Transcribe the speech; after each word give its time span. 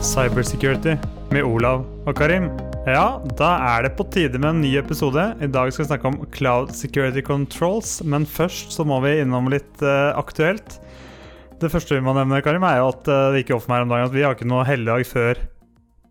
Cybersecurity 0.00 0.94
med 1.28 1.44
Olav 1.44 1.82
og 2.08 2.14
Karim. 2.16 2.46
Ja, 2.88 3.20
da 3.36 3.50
er 3.68 3.84
det 3.84 3.90
på 3.98 4.06
tide 4.08 4.38
med 4.40 4.48
en 4.48 4.60
ny 4.62 4.70
episode. 4.80 5.20
I 5.44 5.48
dag 5.52 5.68
skal 5.68 5.84
vi 5.84 5.88
snakke 5.90 6.08
om 6.08 6.16
Cloud 6.32 6.70
Security 6.72 7.20
Controls, 7.24 7.98
men 8.08 8.24
først 8.24 8.72
så 8.72 8.86
må 8.88 8.96
vi 9.04 9.18
innom 9.20 9.50
litt 9.52 9.84
uh, 9.84 10.16
aktuelt. 10.16 10.78
Det 11.60 11.68
første 11.68 11.98
vi 11.98 12.04
må 12.06 12.14
nevne, 12.16 12.40
Karim, 12.40 12.64
er 12.64 12.78
jo 12.80 12.86
at 12.94 13.10
uh, 13.12 13.28
det 13.34 13.42
gikk 13.42 13.52
opp 13.58 13.66
for 13.66 13.74
meg 13.74 13.84
om 13.84 13.92
dagen 13.92 14.08
at 14.08 14.14
vi 14.14 14.24
har 14.24 14.38
ikke 14.38 14.48
noe 14.48 14.64
helligdag 14.64 15.04
før 15.10 15.42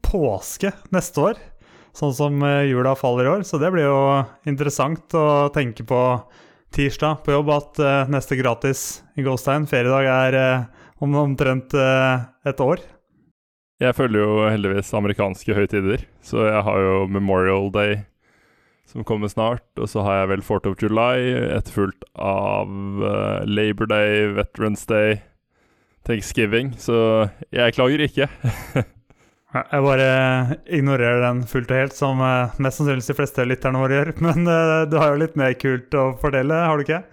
påske 0.06 0.72
neste 0.94 1.26
år. 1.32 1.42
Sånn 1.98 2.14
som 2.14 2.46
uh, 2.46 2.62
jula 2.70 2.94
faller 3.00 3.26
i 3.26 3.34
år, 3.34 3.48
så 3.50 3.58
det 3.58 3.74
blir 3.74 3.90
jo 3.90 4.04
interessant 4.54 5.18
å 5.18 5.50
tenke 5.56 5.88
på 5.90 6.04
tirsdag 6.78 7.26
på 7.26 7.34
jobb 7.34 7.50
at 7.58 7.84
neste 8.14 8.38
gratis 8.38 8.86
i 9.18 9.26
Gåstein 9.26 9.66
feriedag 9.66 10.06
er 10.14 10.40
om 11.02 11.18
omtrent 11.18 11.74
et 11.74 12.62
år. 12.62 12.86
Jeg 13.80 13.96
følger 13.96 14.26
jo 14.26 14.40
heldigvis 14.52 14.90
amerikanske 14.98 15.56
høytider, 15.56 16.02
så 16.20 16.50
jeg 16.50 16.64
har 16.68 16.82
jo 16.84 16.96
Memorial 17.08 17.70
Day 17.72 18.02
som 18.90 19.06
kommer 19.08 19.30
snart, 19.32 19.64
og 19.80 19.88
så 19.88 20.04
har 20.04 20.24
jeg 20.24 20.30
vel 20.34 20.44
4th 20.44 20.68
of 20.72 20.82
July, 20.82 21.30
etterfulgt 21.56 22.04
av 22.20 22.68
uh, 23.00 23.46
Labor 23.48 23.88
Day, 23.88 24.26
Veterans 24.34 24.84
Day, 24.90 25.22
Thanksgiving, 26.10 26.74
så 26.82 27.30
jeg 27.56 27.78
klager 27.78 28.04
ikke. 28.04 28.28
jeg 29.56 29.86
bare 29.86 30.10
ignorerer 30.66 31.22
den 31.28 31.44
fullt 31.48 31.72
og 31.72 31.84
helt, 31.84 31.96
som 31.96 32.20
uh, 32.20 32.58
mest 32.60 32.82
sannsynligvis 32.82 33.12
de 33.14 33.20
fleste 33.22 33.46
lytterne 33.48 33.80
våre 33.80 34.02
gjør. 34.02 34.16
Men 34.28 34.50
uh, 34.50 34.84
du 34.90 35.00
har 35.00 35.14
jo 35.14 35.22
litt 35.24 35.40
mer 35.40 35.56
kult 35.62 35.96
å 35.96 36.10
fordele, 36.20 36.64
har 36.66 36.76
du 36.76 36.88
ikke? 36.88 37.04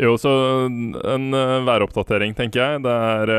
Jo, 0.00 0.16
så 0.20 0.32
en 0.66 1.30
væroppdatering, 1.64 2.36
tenker 2.36 2.60
jeg. 2.64 2.84
Det 2.84 2.92
er 2.92 3.32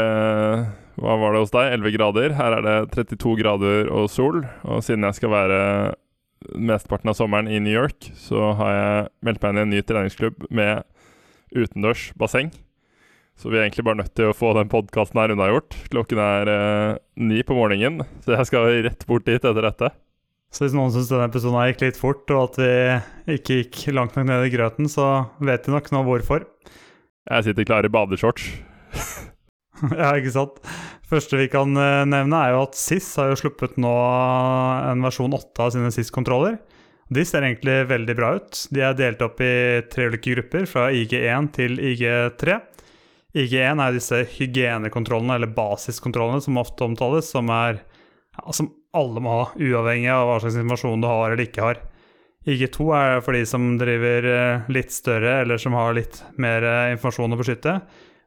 hva 1.01 1.17
var 1.17 1.33
det 1.33 1.41
hos 1.41 1.53
deg? 1.53 1.73
11 1.79 1.95
grader. 1.95 2.33
Her 2.37 2.55
er 2.59 2.65
det 2.65 2.77
32 2.93 3.35
grader 3.41 3.89
og 3.89 4.09
sol. 4.13 4.43
Og 4.69 4.83
siden 4.85 5.07
jeg 5.07 5.17
skal 5.17 5.33
være 5.33 5.61
mesteparten 6.57 7.11
av 7.11 7.17
sommeren 7.17 7.49
i 7.49 7.61
New 7.61 7.73
York, 7.73 8.11
så 8.17 8.51
har 8.57 8.73
jeg 8.73 9.07
meldt 9.25 9.41
meg 9.43 9.53
inn 9.53 9.59
i 9.59 9.63
en 9.63 9.73
ny 9.75 9.81
treningsklubb 9.85 10.45
med 10.49 10.85
utendørs 11.53 12.09
basseng. 12.17 12.51
Så 13.37 13.49
vi 13.49 13.57
er 13.57 13.65
egentlig 13.65 13.85
bare 13.87 14.01
nødt 14.01 14.13
til 14.17 14.29
å 14.29 14.37
få 14.37 14.51
den 14.57 14.69
podkasten 14.69 15.17
her 15.21 15.33
unnagjort. 15.33 15.77
Klokken 15.93 16.21
er 16.21 16.51
eh, 16.51 16.99
ni 17.21 17.41
på 17.47 17.57
morgenen, 17.57 18.05
så 18.21 18.35
jeg 18.35 18.49
skal 18.51 18.81
rett 18.85 19.05
bort 19.09 19.25
dit 19.25 19.39
etter 19.39 19.65
dette. 19.65 19.91
Så 20.51 20.65
hvis 20.65 20.75
noen 20.75 20.91
syns 20.93 21.09
denne 21.09 21.29
episoden 21.31 21.71
gikk 21.71 21.85
litt 21.85 21.97
fort, 21.99 22.25
og 22.35 22.51
at 22.51 22.59
vi 22.59 23.37
ikke 23.39 23.61
gikk 23.61 23.81
langt 23.95 24.17
nok 24.19 24.27
ned 24.27 24.45
i 24.49 24.53
grøten, 24.53 24.91
så 24.91 25.31
vet 25.39 25.65
de 25.65 25.73
nok 25.73 25.89
nå 25.95 26.03
hvorfor. 26.09 26.45
Jeg 27.31 27.47
sitter 27.47 27.69
klar 27.71 27.87
i 27.87 27.93
badeshorts. 27.93 28.51
ja, 30.01 30.11
ikke 30.17 30.33
sant. 30.33 30.59
Første 31.11 31.39
vi 31.39 31.49
kan 31.51 31.75
eh, 31.77 32.03
nevne, 32.07 32.39
er 32.39 32.55
jo 32.55 32.65
at 32.67 32.77
SIS 32.79 33.09
har 33.19 33.31
jo 33.31 33.39
sluppet 33.41 33.79
nå 33.81 33.93
en 34.91 35.03
versjon 35.05 35.33
8 35.35 35.65
av 35.65 35.73
sine 35.75 35.91
SIS-kontroller. 35.93 36.59
De 37.11 37.23
ser 37.27 37.43
egentlig 37.43 37.81
veldig 37.89 38.15
bra 38.15 38.35
ut. 38.39 38.59
De 38.71 38.83
er 38.87 38.95
delt 38.95 39.23
opp 39.25 39.41
i 39.43 39.53
tre 39.91 40.07
ulike 40.07 40.35
grupper, 40.37 40.67
fra 40.69 40.87
IG1 40.95 41.49
til 41.57 41.81
IG3. 41.91 42.59
IG1 43.35 43.81
er 43.83 43.95
disse 43.95 44.21
hygienekontrollene, 44.37 45.35
eller 45.35 45.51
basiskontrollene, 45.55 46.43
som 46.43 46.59
ofte 46.61 46.87
omtales, 46.87 47.27
som 47.33 47.51
er 47.51 47.81
ja, 47.81 48.53
som 48.55 48.71
alle 48.95 49.23
må 49.23 49.33
ha, 49.33 49.49
uavhengig 49.59 50.11
av 50.11 50.27
hva 50.27 50.37
slags 50.43 50.57
informasjon 50.59 51.03
du 51.03 51.09
har 51.09 51.33
eller 51.33 51.43
ikke 51.43 51.65
har. 51.65 51.81
IG2 52.47 52.87
er 52.97 53.19
for 53.21 53.37
de 53.37 53.43
som 53.45 53.67
driver 53.77 54.27
eh, 54.31 54.71
litt 54.73 54.95
større, 54.95 55.41
eller 55.43 55.59
som 55.61 55.75
har 55.77 55.93
litt 55.95 56.23
mer 56.41 56.65
eh, 56.65 56.93
informasjon 56.95 57.35
å 57.35 57.39
beskytte. 57.39 57.75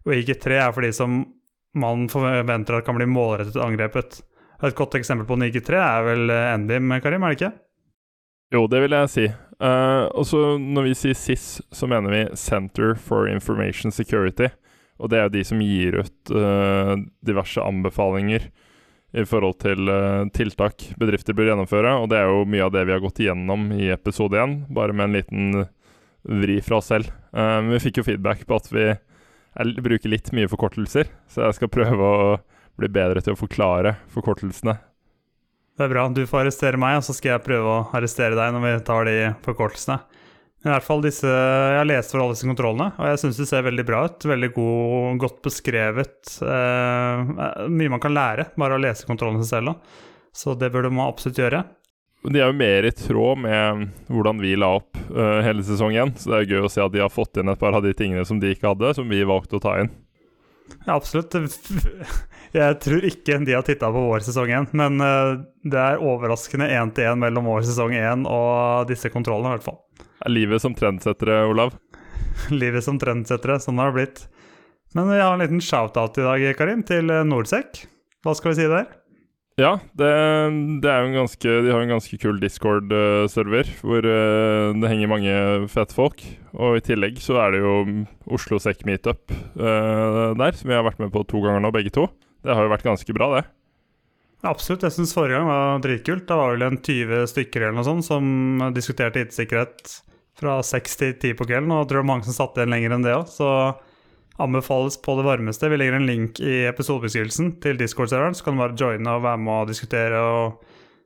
Og 0.05 0.15
IG3 0.19 0.61
er 0.61 0.77
for 0.77 0.87
de 0.87 0.93
som 0.95 1.23
man 1.75 2.09
forventer 2.13 2.79
at 2.79 2.87
kan 2.87 2.97
bli 2.99 3.09
målrettet 3.11 3.61
angrepet. 3.61 4.21
Et 4.65 4.77
godt 4.79 4.97
eksempel 4.97 5.27
på 5.29 5.37
en 5.37 5.47
IG3 5.49 5.79
er 5.81 6.07
vel 6.07 6.35
NBIM, 6.63 6.93
Karim, 7.03 7.25
er 7.27 7.35
det 7.35 7.41
ikke? 7.41 7.55
Jo, 8.55 8.67
det 8.71 8.85
vil 8.85 8.95
jeg 8.95 9.11
si. 9.11 9.25
Uh, 9.63 10.11
og 10.15 10.27
så 10.27 10.43
Når 10.59 10.89
vi 10.89 10.99
sier 10.99 11.17
SIS, 11.19 11.47
så 11.73 11.89
mener 11.91 12.13
vi 12.13 12.23
Center 12.39 12.95
for 12.99 13.29
Information 13.31 13.95
Security. 13.95 14.51
Og 14.99 15.11
det 15.11 15.19
er 15.19 15.27
jo 15.27 15.35
de 15.35 15.45
som 15.47 15.63
gir 15.63 15.99
ut 16.03 16.35
uh, 16.35 16.95
diverse 17.27 17.63
anbefalinger 17.63 18.47
i 19.15 19.25
forhold 19.27 19.59
til 19.63 19.91
uh, 19.91 20.27
tiltak 20.35 20.87
bedrifter 20.99 21.35
bør 21.35 21.53
gjennomføre. 21.53 21.97
Og 22.03 22.11
det 22.11 22.21
er 22.21 22.31
jo 22.31 22.47
mye 22.51 22.67
av 22.67 22.75
det 22.75 22.85
vi 22.87 22.95
har 22.95 23.03
gått 23.03 23.23
igjennom 23.23 23.73
i 23.75 23.91
episode 23.95 24.39
1, 24.39 24.57
bare 24.75 24.95
med 24.95 25.09
en 25.09 25.19
liten 25.19 25.67
vri 26.25 26.61
fra 26.65 26.79
oss 26.79 26.87
selv. 26.89 27.11
vi 27.69 27.79
fikk 27.85 27.99
jo 28.01 28.07
feedback 28.07 28.47
på 28.49 28.57
at 28.57 28.71
vi 28.73 28.85
jeg 29.55 29.85
bruker 29.85 30.11
litt 30.11 30.33
mye 30.35 30.51
forkortelser, 30.51 31.11
så 31.31 31.47
jeg 31.47 31.59
skal 31.61 31.73
prøve 31.73 32.11
å 32.11 32.35
bli 32.81 32.91
bedre 32.91 33.23
til 33.23 33.37
å 33.37 33.39
forklare 33.39 33.95
forkortelsene. 34.15 34.75
Det 35.75 35.87
er 35.87 35.91
bra. 35.91 36.07
Du 36.11 36.23
får 36.27 36.45
arrestere 36.45 36.79
meg, 36.79 37.01
og 37.01 37.07
så 37.07 37.15
skal 37.17 37.35
jeg 37.35 37.47
prøve 37.47 37.71
å 37.71 37.87
arrestere 37.95 38.39
deg 38.39 38.55
når 38.55 38.65
vi 38.65 38.75
tar 38.87 39.09
de 39.09 39.17
forkortelsene. 39.47 39.99
I 40.65 40.71
hvert 40.71 40.87
fall 40.87 41.03
disse, 41.05 41.29
Jeg 41.29 41.77
har 41.77 41.85
lest 41.85 42.15
for 42.15 42.23
alle 42.23 42.33
disse 42.33 42.49
kontrollene, 42.49 42.95
og 42.97 43.09
jeg 43.11 43.21
syns 43.21 43.41
de 43.41 43.47
ser 43.51 43.67
veldig 43.67 43.85
bra 43.85 44.05
ut. 44.09 44.27
Veldig 44.31 44.51
god, 44.55 45.19
godt 45.21 45.43
beskrevet. 45.45 46.37
Eh, 46.41 47.33
mye 47.69 47.93
man 47.93 48.01
kan 48.01 48.15
lære 48.17 48.49
bare 48.57 48.79
å 48.79 48.81
lese 48.81 49.05
kontrollene 49.09 49.45
selv. 49.45 49.77
Så 50.35 50.55
det 50.59 50.71
burde 50.73 50.91
man 50.95 51.11
absolutt 51.11 51.43
gjøre 51.43 51.61
de 52.33 52.41
er 52.41 52.49
jo 52.49 52.57
mer 52.57 52.87
i 52.89 52.93
tråd 52.97 53.41
med 53.45 53.89
hvordan 54.09 54.41
vi 54.41 54.55
la 54.57 54.71
opp 54.79 54.97
uh, 55.11 55.43
hele 55.45 55.65
sesongen. 55.67 56.15
Så 56.17 56.31
det 56.31 56.39
er 56.39 56.55
gøy 56.55 56.65
å 56.65 56.73
se 56.73 56.81
at 56.85 56.95
de 56.95 57.03
har 57.03 57.13
fått 57.13 57.41
inn 57.41 57.53
et 57.53 57.61
par 57.61 57.77
av 57.77 57.85
de 57.85 57.93
tingene 57.97 58.25
som 58.25 58.41
de 58.41 58.55
ikke 58.55 58.71
hadde, 58.71 58.95
som 58.97 59.11
vi 59.11 59.21
valgte 59.29 59.59
å 59.59 59.65
ta 59.65 59.77
inn. 59.83 59.93
Ja, 60.87 60.97
absolutt. 60.97 61.37
Jeg 62.55 62.79
tror 62.81 63.05
ikke 63.05 63.41
de 63.45 63.57
har 63.57 63.65
titta 63.67 63.91
på 63.93 64.07
vår 64.07 64.25
sesong 64.25 64.53
én, 64.57 64.69
men 64.79 65.01
uh, 65.03 65.43
det 65.67 65.81
er 65.81 66.01
overraskende 66.01 66.71
én 66.73 66.95
til 66.97 67.11
én 67.11 67.21
mellom 67.21 67.51
vår 67.51 67.67
sesong 67.69 67.97
én 67.99 68.25
og 68.31 68.89
disse 68.89 69.11
kontrollene, 69.13 69.53
i 69.53 69.59
hvert 69.59 69.69
fall. 69.69 69.81
Er 70.25 70.33
livet 70.33 70.63
som 70.65 70.77
trendsettere, 70.77 71.43
Olav? 71.51 71.75
livet 72.63 72.85
som 72.87 72.99
trendsettere, 73.01 73.61
sånn 73.61 73.81
har 73.83 73.93
det 73.93 73.99
blitt. 73.99 74.25
Men 74.95 75.11
vi 75.11 75.19
har 75.21 75.35
en 75.35 75.43
liten 75.43 75.63
shout-out 75.63 76.19
i 76.23 76.27
dag, 76.27 76.45
Karim, 76.59 76.85
til 76.87 77.11
eh, 77.11 77.27
Nordsec. 77.27 77.85
Hva 78.25 78.37
skal 78.39 78.53
vi 78.53 78.61
si 78.61 78.69
der? 78.71 78.87
Ja, 79.55 79.77
det, 79.95 80.11
det, 80.83 80.93
ganske 81.15 81.51
De 81.63 81.71
har 81.71 81.79
en 81.85 81.93
ganske 81.93 82.17
kul 82.19 82.41
Discord-server 82.43 83.69
hvor 83.87 84.03
uh, 84.03 84.75
det 84.75 84.91
henger 84.91 85.11
mange 85.13 85.35
fete 85.71 85.95
folk. 85.95 86.25
Og 86.59 86.81
i 86.81 86.83
tillegg 86.83 87.21
så 87.23 87.39
er 87.45 87.55
det 87.55 87.61
jo 87.63 87.75
Oslo 88.35 88.59
Sec 88.59 88.83
Meetup 88.89 89.31
uh, 89.31 90.35
der, 90.35 90.59
som 90.59 90.73
vi 90.73 90.75
har 90.75 90.83
vært 90.87 90.99
med 91.03 91.15
på 91.15 91.23
to 91.31 91.45
ganger 91.45 91.63
nå, 91.63 91.71
begge 91.75 91.95
to. 91.95 92.09
Det 92.43 92.51
har 92.51 92.67
jo 92.67 92.75
vært 92.75 92.89
ganske 92.89 93.15
bra, 93.15 93.31
det. 93.37 93.45
Absolutt. 94.45 94.83
Jeg 94.85 94.99
syns 94.99 95.15
forrige 95.15 95.39
gang 95.39 95.47
var 95.49 95.87
dritkult. 95.87 96.27
Det 96.29 96.41
var 96.43 96.57
vel 96.57 96.67
en 96.67 96.83
20 96.83 97.31
stykker 97.31 97.63
eller 97.63 97.79
noe 97.79 97.87
sånt 97.87 98.11
som 98.11 98.27
diskuterte 98.75 99.23
IT-sikkerhet 99.23 100.01
fra 100.35 100.59
6 100.67 100.99
til 100.99 101.15
10 101.15 101.39
på 101.39 101.47
kvelden. 101.47 101.71
Og 101.71 101.85
jeg 101.85 101.93
tror 101.93 102.01
det 102.01 102.03
var 102.03 102.11
mange 102.11 102.27
som 102.27 102.37
satt 102.37 102.59
igjen 102.59 102.75
lenger 102.75 102.99
enn 102.99 103.07
det 103.07 103.15
òg, 103.17 103.31
så 103.31 103.49
anbefales 104.39 104.97
på 105.03 105.17
det 105.19 105.27
varmeste. 105.27 105.69
Vi 105.71 105.79
legger 105.79 105.99
en 105.99 106.09
link 106.09 106.41
i 106.43 106.65
episodebeskrivelsen 106.69 107.55
til 107.63 107.79
Discord-serveren, 107.79 108.35
så 108.35 108.47
kan 108.47 108.57
du 108.57 108.65
bare 108.65 108.79
joine 108.79 109.17
og 109.17 109.25
være 109.27 109.43
med 109.45 109.61
og 109.63 109.71
diskutere 109.71 110.21
og 110.21 110.65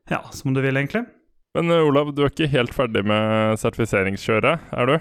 ja, 0.09 0.23
som 0.33 0.55
du 0.57 0.63
vil, 0.65 0.77
egentlig. 0.81 1.05
Men 1.57 1.71
uh, 1.73 1.85
Olav, 1.85 2.15
du 2.17 2.23
er 2.25 2.33
ikke 2.33 2.49
helt 2.53 2.75
ferdig 2.77 3.05
med 3.09 3.59
sertifiseringskjøret, 3.61 4.69
er 4.73 4.89
du? 4.89 4.97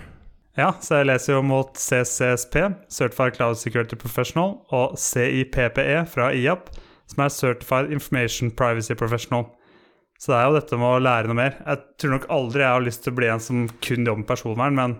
Ja, 0.57 0.71
så 0.81 0.99
jeg 0.99 1.11
leser 1.11 1.35
jo 1.35 1.43
mot 1.45 1.77
CCSP, 1.77 2.57
Certified 2.89 3.37
Cloud 3.37 3.59
Security 3.61 3.95
Professional, 3.99 4.57
og 4.73 4.97
CIPPE 4.99 6.01
fra 6.09 6.31
IAP, 6.33 6.71
som 7.07 7.23
er 7.23 7.31
Certified 7.31 7.93
Information 7.93 8.51
Privacy 8.51 8.97
Professional. 8.97 9.45
Så 10.17 10.33
det 10.33 10.39
er 10.39 10.47
jo 10.47 10.57
dette 10.57 10.79
med 10.81 10.95
å 10.95 11.03
lære 11.03 11.29
noe 11.29 11.37
mer. 11.37 11.59
Jeg 11.61 11.83
tror 12.01 12.15
nok 12.15 12.25
aldri 12.33 12.63
jeg 12.63 12.73
har 12.73 12.87
lyst 12.87 13.03
til 13.05 13.13
å 13.13 13.19
bli 13.19 13.29
en 13.29 13.43
som 13.43 13.67
kun 13.85 14.01
jobber 14.01 14.23
med 14.23 14.31
personvern, 14.31 14.79
men 14.79 14.97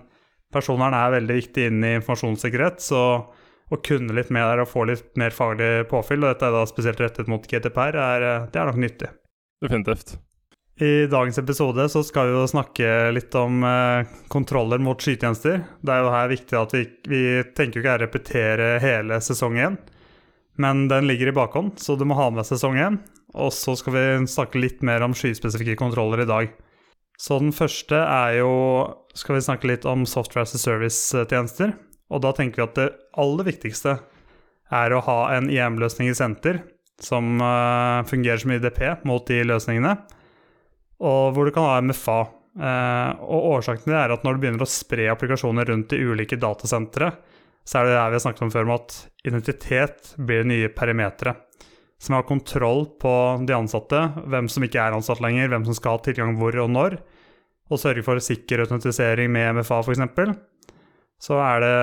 personvern 0.53 0.95
er 0.97 1.15
veldig 1.17 1.37
viktig 1.41 1.67
inn 1.69 1.83
i 1.83 1.95
informasjonssikkerhet. 1.99 2.83
Så 2.83 3.01
å 3.67 3.79
kunne 3.83 4.15
litt 4.15 4.31
mer 4.31 4.47
der 4.51 4.63
og 4.63 4.71
få 4.71 4.85
litt 4.87 5.09
mer 5.19 5.35
faglig 5.35 5.87
påfyll, 5.91 6.23
og 6.23 6.31
dette 6.31 6.47
er 6.47 6.55
da 6.55 6.63
spesielt 6.69 7.01
rettet 7.03 7.27
mot 7.31 7.43
GTPR, 7.43 7.97
er, 7.99 8.23
eh, 8.23 8.47
det 8.53 8.61
er 8.61 8.69
nok 8.69 8.79
nyttig. 8.79 9.11
Definitivt. 9.63 10.17
I 10.79 11.07
dagens 11.09 11.39
episode 11.41 11.87
så 11.89 12.03
skal 12.05 12.27
vi 12.29 12.35
jo 12.35 12.45
snakke 12.45 12.89
litt 13.09 13.33
om 13.35 13.63
eh, 13.65 14.05
kontroller 14.29 14.77
mot 14.77 15.01
skytjenester. 15.01 15.63
Det 15.81 15.93
er 15.93 16.03
jo 16.05 16.13
her 16.13 16.29
viktig 16.29 16.59
at 16.59 16.75
vi, 16.75 16.83
vi 17.09 17.21
tenker 17.57 17.79
jo 17.79 17.83
ikke 17.83 17.95
å 17.95 18.03
repetere 18.03 18.67
hele 18.83 19.17
sesong 19.25 19.57
én, 19.57 19.77
men 20.61 20.85
den 20.91 21.09
ligger 21.09 21.31
i 21.31 21.35
bakhånd, 21.37 21.75
så 21.81 21.97
du 21.97 22.05
må 22.05 22.17
ha 22.17 22.29
med 22.33 22.45
sesong 22.45 22.77
én. 22.77 23.01
Og 23.37 23.51
så 23.53 23.75
skal 23.77 23.93
vi 23.93 24.05
snakke 24.29 24.61
litt 24.61 24.85
mer 24.85 25.03
om 25.05 25.17
skyspesifikke 25.17 25.75
kontroller 25.77 26.23
i 26.23 26.29
dag. 26.29 26.53
Så 27.17 27.39
den 27.41 27.53
første 27.55 27.97
er 27.97 28.37
jo 28.39 28.51
Skal 29.17 29.39
vi 29.39 29.45
snakke 29.47 29.69
litt 29.69 29.85
om 29.89 30.05
software 30.05 30.45
as 30.45 30.53
a 30.53 30.59
service-tjenester. 30.61 31.73
Og 32.13 32.21
da 32.21 32.31
tenker 32.37 32.61
vi 32.61 32.67
at 32.67 32.77
det 32.77 32.91
aller 33.17 33.47
viktigste 33.47 33.97
er 34.77 34.93
å 34.93 35.01
ha 35.03 35.19
en 35.33 35.49
IM-løsning 35.49 36.11
i 36.11 36.15
senter 36.15 36.61
som 37.01 37.41
uh, 37.41 38.05
fungerer 38.09 38.41
som 38.41 38.53
IDP 38.53 38.81
mot 39.05 39.25
de 39.27 39.41
løsningene, 39.45 39.93
og 40.97 41.33
hvor 41.35 41.47
du 41.47 41.53
kan 41.55 41.67
ha 41.67 41.81
MFA. 41.85 42.19
Uh, 42.57 42.65
eh, 42.65 43.09
og 43.21 43.51
årsaken 43.51 43.83
til 43.83 43.93
det 43.93 43.99
er 43.99 44.13
at 44.15 44.23
når 44.25 44.33
du 44.33 44.41
begynner 44.41 44.65
å 44.65 44.69
spre 44.69 45.09
applikasjoner 45.13 45.67
rundt 45.69 45.91
de 45.93 45.99
ulike 46.01 46.39
datasentre, 46.41 47.11
så 47.67 47.79
er 47.79 47.85
det 47.85 47.93
det 47.93 47.99
vi 47.99 48.17
har 48.17 48.23
snakket 48.23 48.45
om 48.47 48.53
før, 48.55 48.65
med 48.65 48.79
at 48.79 49.27
identitet 49.29 50.13
blir 50.17 50.47
nye 50.47 50.71
perimetere. 50.73 51.35
Som 52.01 52.15
har 52.17 52.27
kontroll 52.29 52.85
på 53.01 53.11
de 53.47 53.55
ansatte, 53.57 53.99
hvem 54.29 54.49
som 54.51 54.65
ikke 54.65 54.81
er 54.81 54.95
ansatt 54.97 55.21
lenger, 55.23 55.49
hvem 55.49 55.65
som 55.65 55.77
skal 55.77 55.97
ha 55.97 56.03
tilgang 56.05 56.35
hvor 56.37 56.55
og 56.61 56.69
når, 56.69 56.97
og 57.67 57.81
sørge 57.81 58.05
for 58.05 58.21
sikker 58.23 58.63
autentisering 58.63 59.31
med 59.33 59.59
MFA 59.59 59.81
f.eks., 59.83 60.35
så 61.17 61.39
er 61.41 61.63
det 61.63 61.77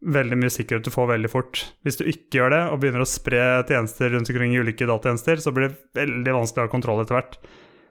veldig 0.00 0.36
mye 0.40 0.52
sikkerhet 0.52 0.84
du 0.84 0.92
får 0.92 1.08
veldig 1.14 1.30
fort. 1.32 1.62
Hvis 1.84 1.98
du 2.00 2.04
ikke 2.08 2.40
gjør 2.40 2.54
det, 2.54 2.60
og 2.68 2.80
begynner 2.82 3.04
å 3.04 3.08
spre 3.08 3.40
tjenester 3.68 4.12
rundt 4.14 4.30
omkring 4.32 4.54
i 4.54 4.60
ulike 4.60 4.88
datatjenester, 4.88 5.40
så 5.40 5.52
blir 5.56 5.70
det 5.70 6.00
veldig 6.00 6.36
vanskelig 6.36 6.62
å 6.62 6.68
ha 6.68 6.72
kontroll 6.72 7.02
etter 7.02 7.16
hvert. 7.18 7.38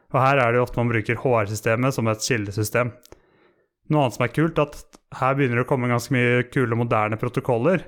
Og 0.09 0.19
her 0.21 0.41
er 0.41 0.51
det 0.51 0.59
jo 0.59 0.65
ofte 0.65 0.81
man 0.81 0.89
bruker 0.89 1.21
HR-systemet 1.21 1.95
som 1.95 2.09
et 2.09 2.25
kildesystem. 2.25 2.93
Noe 3.89 4.05
annet 4.05 4.17
som 4.17 4.25
er 4.25 4.33
kult, 4.33 4.57
er 4.57 4.69
at 4.69 4.99
her 5.19 5.37
begynner 5.37 5.61
det 5.61 5.65
å 5.65 5.69
komme 5.69 5.89
ganske 5.89 6.13
mye 6.13 6.43
kule, 6.53 6.77
moderne 6.77 7.17
protokoller. 7.21 7.85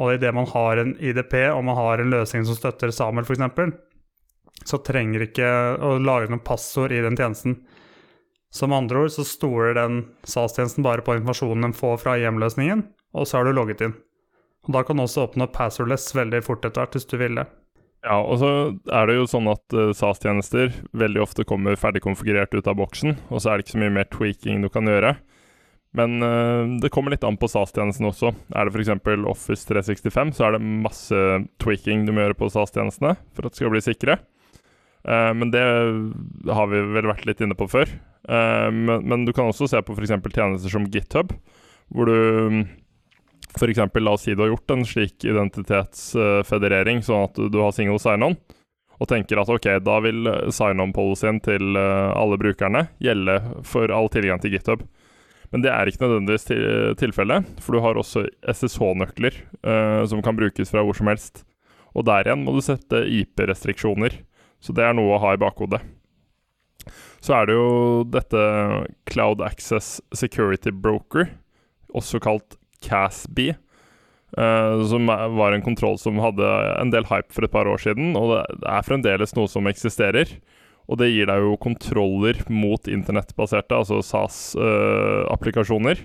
Og 0.00 0.14
idet 0.16 0.32
man 0.32 0.48
har 0.48 0.80
en 0.80 0.94
IDP, 0.96 1.36
og 1.52 1.62
man 1.68 1.76
har 1.76 2.00
en 2.00 2.12
løsning 2.12 2.46
som 2.48 2.56
støtter 2.56 2.92
Samuel 2.94 3.28
f.eks., 3.28 3.76
så 4.64 4.80
trenger 4.84 5.24
ikke 5.24 5.48
å 5.80 5.94
lage 6.00 6.28
noen 6.28 6.42
passord 6.44 6.92
i 6.92 7.00
den 7.04 7.16
tjenesten. 7.16 7.60
Som 8.52 8.74
andre 8.76 9.04
ord 9.04 9.12
så 9.14 9.24
stoler 9.24 9.76
den 9.78 10.02
SAS-tjenesten 10.26 10.84
bare 10.84 11.04
på 11.06 11.14
informasjonen 11.16 11.68
den 11.68 11.76
får 11.76 12.00
fra 12.02 12.16
IM-løsningen, 12.18 12.82
og 13.14 13.28
så 13.28 13.38
har 13.38 13.48
du 13.48 13.54
logget 13.56 13.84
inn. 13.86 13.94
Og 14.66 14.74
Da 14.76 14.82
kan 14.84 14.98
du 14.98 15.06
også 15.06 15.28
oppnå 15.28 15.48
passordless 15.54 16.10
veldig 16.16 16.42
fort 16.44 16.66
etter 16.66 16.82
hvert, 16.82 16.96
hvis 16.98 17.08
du 17.08 17.16
vil 17.20 17.40
det. 17.40 17.46
Ja, 18.04 18.16
og 18.16 18.38
så 18.40 18.50
er 18.96 19.08
det 19.08 19.18
jo 19.18 19.28
sånn 19.28 19.48
at 19.52 19.76
uh, 19.76 19.90
SAS-tjenester 19.96 20.72
veldig 20.96 21.20
ofte 21.24 21.44
kommer 21.48 21.76
ferdig 21.80 22.02
konfigurert 22.04 22.54
ut 22.56 22.68
av 22.68 22.78
boksen, 22.80 23.18
og 23.28 23.40
så 23.40 23.52
er 23.52 23.58
det 23.58 23.66
ikke 23.66 23.76
så 23.76 23.82
mye 23.84 23.96
mer 23.98 24.08
tweaking 24.12 24.64
du 24.64 24.70
kan 24.72 24.88
gjøre. 24.88 25.14
Men 25.96 26.22
uh, 26.22 26.78
det 26.82 26.92
kommer 26.94 27.14
litt 27.14 27.24
an 27.26 27.38
på 27.40 27.48
SAS-tjenesten 27.50 28.06
også. 28.10 28.32
Er 28.54 28.68
det 28.68 28.74
f.eks. 28.74 28.92
Office 29.30 29.66
365, 29.66 30.34
så 30.38 30.46
er 30.46 30.56
det 30.56 30.62
masse 30.62 31.22
tweaking 31.62 32.04
du 32.06 32.14
må 32.14 32.24
gjøre 32.24 32.38
på 32.38 32.50
SAS-tjenestene 32.52 33.16
for 33.34 33.46
at 33.48 33.56
de 33.56 33.62
skal 33.62 33.74
bli 33.74 33.82
sikre. 33.84 34.20
Uh, 35.02 35.32
men 35.34 35.50
det 35.54 35.64
har 35.64 36.70
vi 36.70 36.84
vel 36.94 37.10
vært 37.10 37.26
litt 37.26 37.42
inne 37.42 37.58
på 37.58 37.70
før. 37.70 37.90
Men, 38.30 39.00
men, 39.08 39.22
du 39.24 39.32
kan 39.34 39.48
også 39.48 39.64
se 39.66 39.80
på 39.82 39.94
f.eks. 39.96 40.12
tjenester 40.28 40.70
som 40.70 40.84
GitHub, 40.92 41.32
hvor 41.90 42.06
du 42.06 42.66
F.eks. 43.56 43.80
la 43.94 44.12
oss 44.12 44.26
si 44.28 44.34
du 44.34 44.42
har 44.44 44.52
gjort 44.52 44.70
en 44.74 44.84
slik 44.86 45.24
identitetsfederering, 45.26 47.02
sånn 47.02 47.26
at 47.26 47.40
du 47.50 47.58
har 47.58 47.72
single 47.74 47.98
sign-on, 47.98 48.36
og 49.00 49.08
tenker 49.08 49.40
at 49.40 49.50
ok, 49.50 49.68
da 49.82 49.96
vil 50.04 50.28
sign-on-policyen 50.52 51.40
til 51.44 51.78
eh, 51.80 52.10
alle 52.12 52.38
brukerne 52.40 52.84
gjelde 53.02 53.38
for 53.66 53.90
all 53.96 54.10
tilgang 54.12 54.42
til 54.42 54.54
GitHub. 54.54 54.84
Men 55.50 55.64
det 55.64 55.70
er 55.74 55.90
ikke 55.90 56.04
nødvendigvis 56.04 56.46
til, 56.46 56.64
tilfellet, 57.00 57.46
for 57.62 57.74
du 57.74 57.82
har 57.82 57.98
også 57.98 58.24
SSH-nøkler 58.46 59.34
uh, 59.66 60.02
som 60.06 60.22
kan 60.22 60.38
brukes 60.38 60.70
fra 60.70 60.84
hvor 60.86 60.96
som 60.96 61.10
helst. 61.10 61.42
Og 61.90 62.06
der 62.06 62.28
igjen 62.28 62.44
må 62.46 62.54
du 62.54 62.62
sette 62.62 63.02
IP-restriksjoner, 63.10 64.20
så 64.62 64.74
det 64.76 64.84
er 64.86 64.94
noe 64.94 65.16
å 65.16 65.22
ha 65.24 65.34
i 65.34 65.40
bakhodet. 65.42 65.82
Så 67.20 67.34
er 67.36 67.50
det 67.50 67.56
jo 67.58 68.04
dette 68.08 68.44
Cloud 69.10 69.42
Access 69.44 69.98
Security 70.16 70.70
Broker, 70.70 71.32
også 71.90 72.22
kalt 72.22 72.56
CASB, 72.84 73.50
Uh, 74.38 74.86
som 74.86 75.08
var 75.10 75.50
en 75.50 75.64
kontroll 75.64 75.96
som 75.98 76.20
hadde 76.22 76.46
en 76.78 76.92
del 76.94 77.02
hype 77.08 77.34
for 77.34 77.42
et 77.42 77.50
par 77.50 77.66
år 77.66 77.80
siden, 77.82 78.12
og 78.14 78.30
det 78.30 78.68
er 78.70 78.84
fremdeles 78.86 79.34
noe 79.34 79.50
som 79.50 79.66
eksisterer. 79.66 80.30
Og 80.90 80.98
det 80.98 81.12
gir 81.12 81.28
deg 81.30 81.44
jo 81.44 81.58
kontroller 81.62 82.40
mot 82.50 82.88
internettbaserte, 82.90 83.76
altså 83.76 84.00
SAS-applikasjoner. 84.02 86.00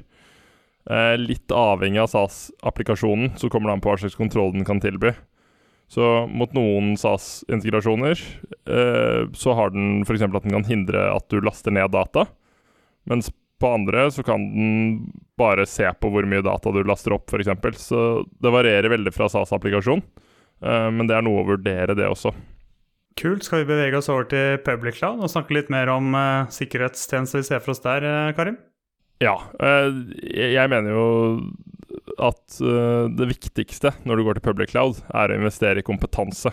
Uh, 0.86 0.94
uh, 0.94 1.16
litt 1.18 1.50
avhengig 1.50 2.04
av 2.04 2.12
SAS-applikasjonen, 2.12 3.34
så 3.42 3.50
kommer 3.50 3.72
det 3.72 3.78
an 3.78 3.82
på 3.86 3.90
hva 3.90 3.98
slags 4.04 4.20
kontroll 4.20 4.54
den 4.54 4.68
kan 4.68 4.82
tilby. 4.84 5.16
Så 5.90 6.26
mot 6.30 6.54
noen 6.58 6.96
SAS-integrasjoner 6.98 8.18
så 9.38 9.54
har 9.54 9.70
den 9.70 10.00
f.eks. 10.02 10.24
at 10.26 10.42
den 10.42 10.56
kan 10.56 10.66
hindre 10.66 11.04
at 11.14 11.28
du 11.30 11.38
laster 11.46 11.70
ned 11.76 11.94
data. 11.94 12.24
Mens 13.06 13.30
på 13.62 13.70
andre 13.70 14.08
så 14.10 14.26
kan 14.26 14.42
den 14.50 15.12
bare 15.38 15.68
se 15.70 15.86
på 16.02 16.10
hvor 16.10 16.26
mye 16.26 16.42
data 16.42 16.74
du 16.74 16.82
laster 16.82 17.14
opp, 17.14 17.30
f.eks. 17.30 17.86
Så 17.86 18.02
det 18.42 18.54
varierer 18.56 18.90
veldig 18.96 19.14
fra 19.14 19.30
SAS-applikasjon, 19.30 20.02
Eh, 20.62 20.90
men 20.92 21.08
det 21.08 21.18
er 21.18 21.26
noe 21.26 21.44
å 21.44 21.48
vurdere, 21.48 21.96
det 21.98 22.08
også. 22.10 22.34
Kult. 23.16 23.46
Skal 23.48 23.64
vi 23.64 23.70
bevege 23.70 23.96
oss 23.96 24.10
over 24.12 24.28
til 24.28 24.58
Public 24.66 24.98
Cloud 25.00 25.22
og 25.24 25.32
snakke 25.32 25.56
litt 25.56 25.70
mer 25.72 25.88
om 25.94 26.12
uh, 26.18 26.52
sikkerhetstjenester 26.52 27.40
vi 27.40 27.48
ser 27.48 27.62
for 27.64 27.72
oss 27.72 27.84
der, 27.86 28.04
uh, 28.04 28.32
Karim? 28.36 28.58
Ja. 29.24 29.38
jeg 29.56 30.68
mener 30.68 30.92
jo 30.92 31.04
at 32.20 32.58
det 33.16 33.28
viktigste 33.30 33.94
når 34.04 34.20
du 34.20 34.24
går 34.28 34.36
til 34.36 34.44
Public 34.44 34.74
Cloud, 34.74 35.00
er 35.16 35.32
å 35.32 35.38
investere 35.40 35.80
i 35.80 35.86
kompetanse. 35.88 36.52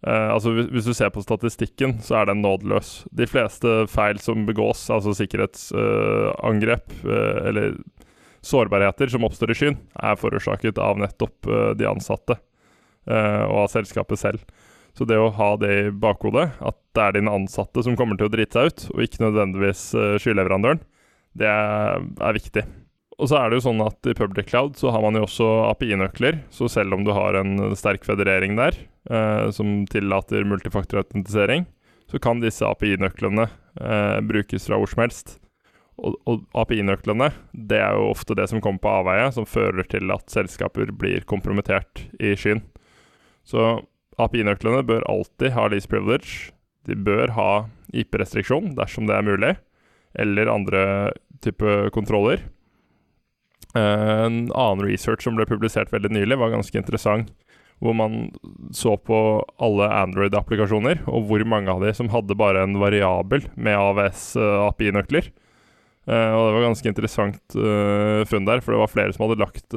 Altså 0.00 0.54
hvis, 0.56 0.88
du 0.88 0.96
ser 0.96 1.12
på 1.12 1.20
statistikken, 1.20 1.98
så 2.00 2.22
er 2.22 2.30
den 2.30 2.40
nådeløs. 2.40 2.94
De 3.12 3.28
fleste 3.28 3.84
feil 3.92 4.16
som 4.24 4.46
begås, 4.48 4.86
altså 4.96 5.12
sikkerhetsangrep 5.20 6.96
eller 7.04 7.76
sårbarheter 8.40 9.12
som 9.12 9.28
oppstår 9.28 9.52
i 9.52 9.58
skyen, 9.60 9.78
er 10.00 10.16
forårsaket 10.20 10.80
av 10.80 11.04
nettopp 11.04 11.52
de 11.76 11.88
ansatte 11.92 12.40
og 13.04 13.58
av 13.66 13.72
selskapet 13.76 14.24
selv. 14.24 14.48
Så 14.94 15.06
det 15.10 15.18
å 15.18 15.32
ha 15.34 15.50
det 15.58 15.72
i 15.74 15.90
bakhodet, 15.90 16.52
at 16.62 16.78
det 16.94 17.02
er 17.02 17.16
dine 17.16 17.34
ansatte 17.34 17.82
som 17.82 17.96
kommer 17.98 18.18
til 18.18 18.28
å 18.28 18.32
drite 18.32 18.54
seg 18.54 18.70
ut, 18.70 18.86
og 18.94 19.02
ikke 19.02 19.24
nødvendigvis 19.24 19.84
skyleverandøren, 20.22 20.82
det 21.34 21.50
er, 21.50 22.04
er 22.22 22.36
viktig. 22.36 22.62
Og 23.18 23.30
så 23.30 23.38
er 23.38 23.50
det 23.50 23.60
jo 23.60 23.66
sånn 23.68 23.82
at 23.84 24.08
i 24.10 24.14
Public 24.16 24.48
Cloud 24.50 24.78
så 24.78 24.90
har 24.94 25.02
man 25.04 25.18
jo 25.18 25.24
også 25.26 25.46
API-nøkler, 25.68 26.40
så 26.50 26.68
selv 26.70 26.96
om 26.96 27.04
du 27.06 27.12
har 27.14 27.38
en 27.38 27.70
sterk 27.78 28.06
federering 28.06 28.56
der, 28.58 28.78
eh, 29.10 29.46
som 29.54 29.84
tillater 29.90 30.46
multifaktorautentisering, 30.50 31.66
så 32.10 32.20
kan 32.22 32.42
disse 32.42 32.66
API-nøklene 32.66 33.46
eh, 33.46 34.18
brukes 34.26 34.66
fra 34.66 34.80
hvor 34.80 34.90
som 34.90 35.04
helst. 35.04 35.36
Og, 35.94 36.16
og 36.26 36.42
API-nøklene 36.58 37.30
det 37.54 37.78
er 37.78 37.94
jo 37.94 38.10
ofte 38.10 38.34
det 38.34 38.48
som 38.50 38.62
kommer 38.62 38.82
på 38.82 38.94
avveie, 38.98 39.30
som 39.34 39.46
fører 39.46 39.86
til 39.86 40.10
at 40.14 40.26
selskaper 40.32 40.90
blir 40.90 41.26
kompromittert 41.30 42.02
i 42.18 42.34
skyen. 42.38 42.64
Så 43.46 43.84
API-nøklene 44.20 44.84
bør 44.86 45.06
alltid 45.10 45.54
ha 45.56 45.68
lease 45.70 45.90
privilege. 45.90 46.52
De 46.88 46.96
bør 46.96 47.32
ha 47.36 47.50
IP-restriksjon 47.94 48.74
dersom 48.78 49.08
det 49.08 49.16
er 49.16 49.26
mulig, 49.26 49.54
eller 50.20 50.50
andre 50.52 50.82
type 51.44 51.76
kontroller. 51.94 52.42
Eh, 53.74 54.24
en 54.26 54.46
annen 54.54 54.84
research 54.86 55.24
som 55.26 55.38
ble 55.38 55.46
publisert 55.48 55.92
veldig 55.94 56.12
nylig, 56.14 56.38
var 56.40 56.54
ganske 56.54 56.78
interessant. 56.78 57.32
Hvor 57.82 57.96
man 57.98 58.28
så 58.72 58.94
på 58.96 59.18
alle 59.62 59.88
Android-applikasjoner, 59.90 61.02
og 61.10 61.26
hvor 61.28 61.42
mange 61.48 61.72
av 61.72 61.82
de 61.82 61.90
som 61.96 62.08
hadde 62.12 62.36
bare 62.38 62.62
en 62.64 62.78
variabel 62.80 63.48
med 63.56 63.76
AVS-API-nøkler. 63.76 65.32
Uh, 66.04 66.14
eh, 66.14 66.30
og 66.36 66.46
det 66.46 66.54
var 66.54 66.66
ganske 66.68 66.92
interessant 66.92 67.56
funn 68.30 68.46
der, 68.46 68.62
for 68.62 68.74
det 68.74 68.82
var 68.84 68.92
flere 68.92 69.16
som 69.16 69.26
hadde 69.26 69.40
lagt 69.42 69.76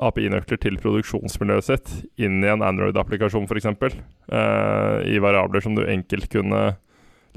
API-nøkler 0.00 0.60
til 0.60 0.78
produksjonsmiljøet 0.80 1.66
sitt 1.66 1.90
inn 2.20 2.40
i 2.44 2.50
en 2.50 2.64
Android-applikasjon, 2.64 3.48
f.eks. 3.48 3.68
Uh, 4.30 5.04
I 5.04 5.20
variabler 5.22 5.64
som 5.64 5.76
du 5.76 5.84
enkelt 5.84 6.30
kunne 6.32 6.62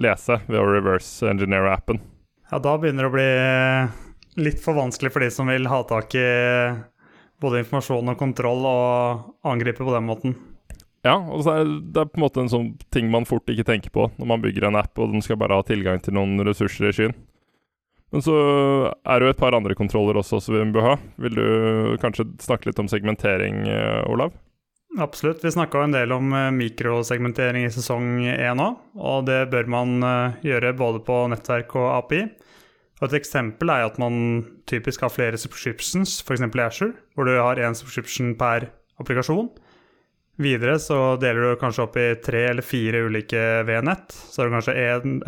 lese 0.01 0.39
ved 0.48 0.62
å 0.62 0.70
reverse 0.70 1.27
engineer 1.29 1.67
appen. 1.74 2.00
Ja, 2.51 2.60
da 2.63 2.77
begynner 2.79 3.08
det 3.08 3.12
å 3.12 3.17
bli 3.17 4.46
litt 4.48 4.63
for 4.63 4.77
vanskelig 4.77 5.13
for 5.13 5.25
de 5.25 5.29
som 5.34 5.50
vil 5.51 5.70
ha 5.70 5.84
tak 5.89 6.15
i 6.17 6.29
både 7.43 7.63
informasjon 7.63 8.13
og 8.13 8.17
kontroll, 8.20 8.65
og 8.65 9.48
angripe 9.50 9.84
på 9.84 9.93
den 9.93 10.08
måten. 10.08 10.36
Ja, 11.03 11.17
og 11.20 11.43
så 11.43 11.58
er 11.58 11.67
det 11.67 12.00
er 12.00 12.08
på 12.08 12.20
en 12.20 12.24
måte 12.24 12.39
en 12.39 12.51
sånn 12.51 12.70
ting 12.93 13.10
man 13.12 13.27
fort 13.27 13.50
ikke 13.51 13.65
tenker 13.67 13.91
på 13.91 14.08
når 14.15 14.29
man 14.29 14.43
bygger 14.46 14.70
en 14.70 14.79
app 14.79 15.01
og 15.03 15.12
den 15.12 15.24
skal 15.25 15.36
bare 15.41 15.58
ha 15.60 15.65
tilgang 15.67 16.00
til 16.00 16.15
noen 16.15 16.39
ressurser 16.48 16.88
i 16.88 16.93
skyen. 16.96 17.15
Men 18.13 18.22
så 18.22 18.38
er 19.10 19.20
det 19.20 19.25
jo 19.25 19.34
et 19.34 19.41
par 19.41 19.55
andre 19.58 19.74
kontroller 19.74 20.20
også 20.22 20.38
som 20.46 20.53
vi 20.53 20.63
bør 20.75 20.86
ha. 20.91 20.96
Vil 21.24 21.34
du 21.34 21.46
kanskje 22.01 22.27
snakke 22.43 22.70
litt 22.70 22.82
om 22.84 22.89
segmentering, 22.91 23.63
eh, 23.65 24.03
Olav? 24.05 24.36
Absolutt. 25.01 25.41
Vi 25.41 25.51
snakka 25.51 25.82
en 25.82 25.96
del 25.96 26.13
om 26.13 26.29
eh, 26.38 26.51
mikrosegmentering 26.53 27.65
i 27.65 27.74
sesong 27.74 28.27
1 28.29 28.62
òg, 28.62 28.77
og 29.01 29.25
det 29.25 29.39
bør 29.50 29.72
man 29.74 30.05
eh, 30.05 30.38
gjøre 30.46 30.75
både 30.77 31.01
på 31.08 31.24
nettverk 31.34 31.74
og 31.82 31.89
API. 31.96 32.22
Og 33.01 33.08
et 33.10 33.17
eksempel 33.17 33.74
er 33.74 33.88
at 33.88 33.98
man 34.00 34.43
typisk 34.70 35.01
har 35.03 35.12
flere 35.12 35.39
subscriptions, 35.41 36.20
f.eks. 36.22 36.46
Asher, 36.62 36.93
hvor 37.17 37.25
du 37.25 37.34
har 37.34 37.58
én 37.58 37.74
subscription 37.75 38.36
per 38.38 38.70
applikasjon. 39.01 39.50
Videre 40.41 40.77
så 40.82 41.15
deler 41.22 41.50
du 41.50 41.60
kanskje 41.62 41.84
opp 41.88 41.98
i 41.98 42.08
tre 42.22 42.46
eller 42.51 42.65
fire 42.65 43.03
ulike 43.10 43.41
V-nett. 43.65 44.13
Så 44.13 44.41
har 44.41 44.50
du 44.50 44.55
kanskje 44.60 44.77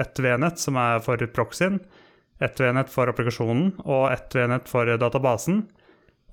ett 0.06 0.22
V-nett 0.22 0.62
som 0.62 0.78
er 0.82 1.02
for 1.06 1.22
proxyen, 1.34 1.82
ett 2.44 2.60
V-nett 2.60 2.92
for 2.92 3.12
applikasjonen 3.12 3.72
og 3.86 4.10
ett 4.12 4.36
V-nett 4.36 4.68
for 4.70 4.90
databasen. 5.00 5.64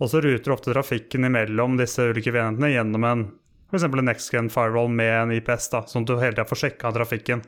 Og 0.03 0.11
så 0.11 0.23
ruter 0.25 0.55
ofte 0.55 0.73
trafikken 0.73 1.29
imellom 1.29 1.77
disse 1.79 2.09
ulike 2.11 2.33
V-nettene 2.35 2.73
gjennom 2.73 3.07
en 3.07 3.25
f.eks. 3.73 3.85
en 3.85 4.05
NextGen 4.05 4.51
firewall 4.53 4.89
med 4.93 5.13
en 5.17 5.33
IPS, 5.33 5.71
da, 5.73 5.83
sånn 5.89 6.05
at 6.05 6.11
du 6.11 6.19
hele 6.19 6.35
tida 6.35 6.49
får 6.49 6.61
sjekka 6.65 6.93
trafikken. 6.93 7.43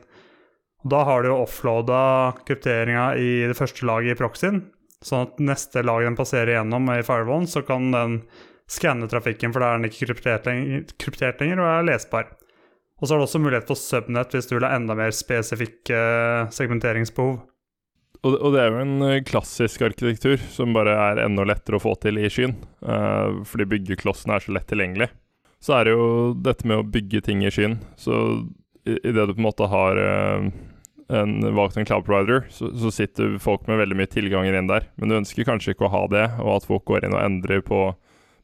Da 0.85 1.03
har 1.05 1.21
du 1.21 1.29
jo 1.31 1.41
offloada 1.43 1.99
krypteringa 2.45 3.11
i 3.17 3.45
det 3.49 3.57
første 3.57 3.85
laget 3.85 4.15
i 4.15 4.19
proxyen, 4.19 4.63
sånn 5.05 5.27
at 5.27 5.39
neste 5.41 5.83
lag 5.85 6.03
den 6.05 6.17
passerer 6.17 6.55
gjennom 6.55 6.89
i 6.93 7.03
firewallen, 7.05 7.49
så 7.49 7.61
kan 7.65 7.91
den 7.93 8.19
skanne 8.69 9.09
trafikken, 9.09 9.53
for 9.53 9.61
da 9.61 9.73
er 9.73 9.79
den 9.81 9.89
ikke 9.91 10.09
kryptert 10.09 10.49
lenger, 10.49 10.85
kryptert 11.01 11.41
lenger 11.41 11.61
og 11.61 11.69
er 11.69 11.89
lesbar. 11.91 12.31
Og 12.97 13.05
så 13.05 13.13
har 13.13 13.21
du 13.21 13.25
også 13.27 13.41
mulighet 13.43 13.69
for 13.69 13.77
subnet 13.77 14.33
hvis 14.33 14.47
du 14.49 14.55
vil 14.55 14.65
ha 14.65 14.77
enda 14.77 14.95
mer 14.97 15.13
spesifikke 15.13 15.99
segmenteringsbehov. 16.55 17.43
Og, 18.25 18.35
og 18.39 18.55
det 18.55 18.61
er 18.63 18.71
jo 18.73 18.81
en 18.81 18.95
eh, 19.05 19.23
klassisk 19.25 19.83
arkitektur 19.85 20.41
som 20.49 20.73
bare 20.73 20.95
er 21.11 21.21
enda 21.27 21.45
lettere 21.45 21.77
å 21.77 21.83
få 21.83 21.93
til 22.01 22.17
i 22.17 22.29
skyen, 22.31 22.55
uh, 22.87 23.43
fordi 23.45 23.67
byggeklossene 23.75 24.37
er 24.37 24.45
så 24.45 24.55
lett 24.55 24.65
tilgjengelig. 24.71 25.11
Så 25.61 25.75
er 25.77 25.85
det 25.85 25.93
jo 25.93 26.07
dette 26.45 26.65
med 26.67 26.81
å 26.81 26.87
bygge 26.95 27.21
ting 27.27 27.43
i 27.45 27.51
skyen. 27.53 27.77
Så 28.01 28.15
idet 28.85 29.27
du 29.29 29.35
på 29.35 29.41
en 29.41 29.45
måte 29.45 29.69
har 29.69 30.01
uh, 30.01 30.47
en, 31.13 31.35
valgt 31.57 31.77
en 31.77 31.85
cloud 31.85 32.07
provider, 32.07 32.47
så, 32.49 32.71
så, 32.73 32.91
sitter 32.93 33.37
folk 33.41 33.67
med 33.69 33.83
veldig 33.83 33.99
mye 33.99 34.09
tilganger 34.09 34.57
inn 34.57 34.71
der. 34.71 34.89
Men 34.97 35.11
du 35.11 35.19
ønsker 35.19 35.45
kanskje 35.45 35.75
ikke 35.75 35.85
å 35.89 35.93
ha 35.93 36.03
det, 36.09 36.25
og 36.41 36.55
at 36.57 36.69
folk 36.69 36.85
går 36.89 37.05
inn 37.05 37.17
og 37.17 37.21
endrer 37.21 37.61
på 37.65 37.87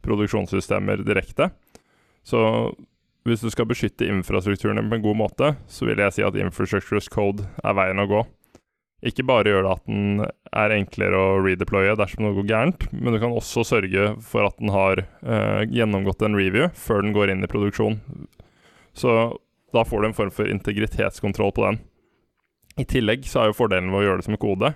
produksjonssystemer 0.06 1.02
direkte. 1.06 1.50
Så 2.26 2.42
hvis 3.26 3.42
du 3.42 3.50
skal 3.54 3.70
beskytte 3.70 4.10
infrastrukturen 4.10 4.82
på 4.90 4.98
en 4.98 5.06
god 5.06 5.18
måte, 5.18 5.56
så 5.70 5.90
vil 5.90 6.02
jeg 6.02 6.18
si 6.18 6.26
at 6.26 6.38
infrastructure 6.38 7.02
as 7.02 7.10
code 7.10 7.46
er 7.62 7.78
veien 7.78 8.02
å 8.02 8.10
gå. 8.10 8.22
Ikke 9.02 9.26
bare 9.26 9.50
gjør 9.50 9.64
det 9.66 9.72
at 9.74 9.88
den 9.90 10.26
er 10.54 10.74
enklere 10.76 11.18
å 11.18 11.38
redeploye 11.42 11.96
dersom 11.98 12.22
noe 12.22 12.36
går 12.38 12.50
gærent, 12.52 12.84
men 12.94 13.16
du 13.16 13.18
kan 13.22 13.34
også 13.34 13.64
sørge 13.66 14.12
for 14.22 14.46
at 14.46 14.60
den 14.62 14.70
har 14.74 15.02
uh, 15.26 15.62
gjennomgått 15.66 16.22
en 16.28 16.38
review 16.38 16.68
før 16.78 17.02
den 17.02 17.16
går 17.16 17.34
inn 17.34 17.42
i 17.42 17.50
produksjon. 17.50 17.98
Så 18.94 19.16
da 19.74 19.84
får 19.88 20.04
du 20.04 20.10
en 20.10 20.18
form 20.18 20.34
for 20.36 20.52
integritetskontroll 20.52 21.54
på 21.58 21.66
den. 21.66 21.80
I 22.78 22.86
tillegg 22.86 23.26
så 23.26 23.42
er 23.42 23.50
jo 23.50 23.58
fordelen 23.58 23.90
ved 23.90 24.04
å 24.04 24.06
gjøre 24.06 24.22
det 24.22 24.28
som 24.30 24.38
kode 24.42 24.74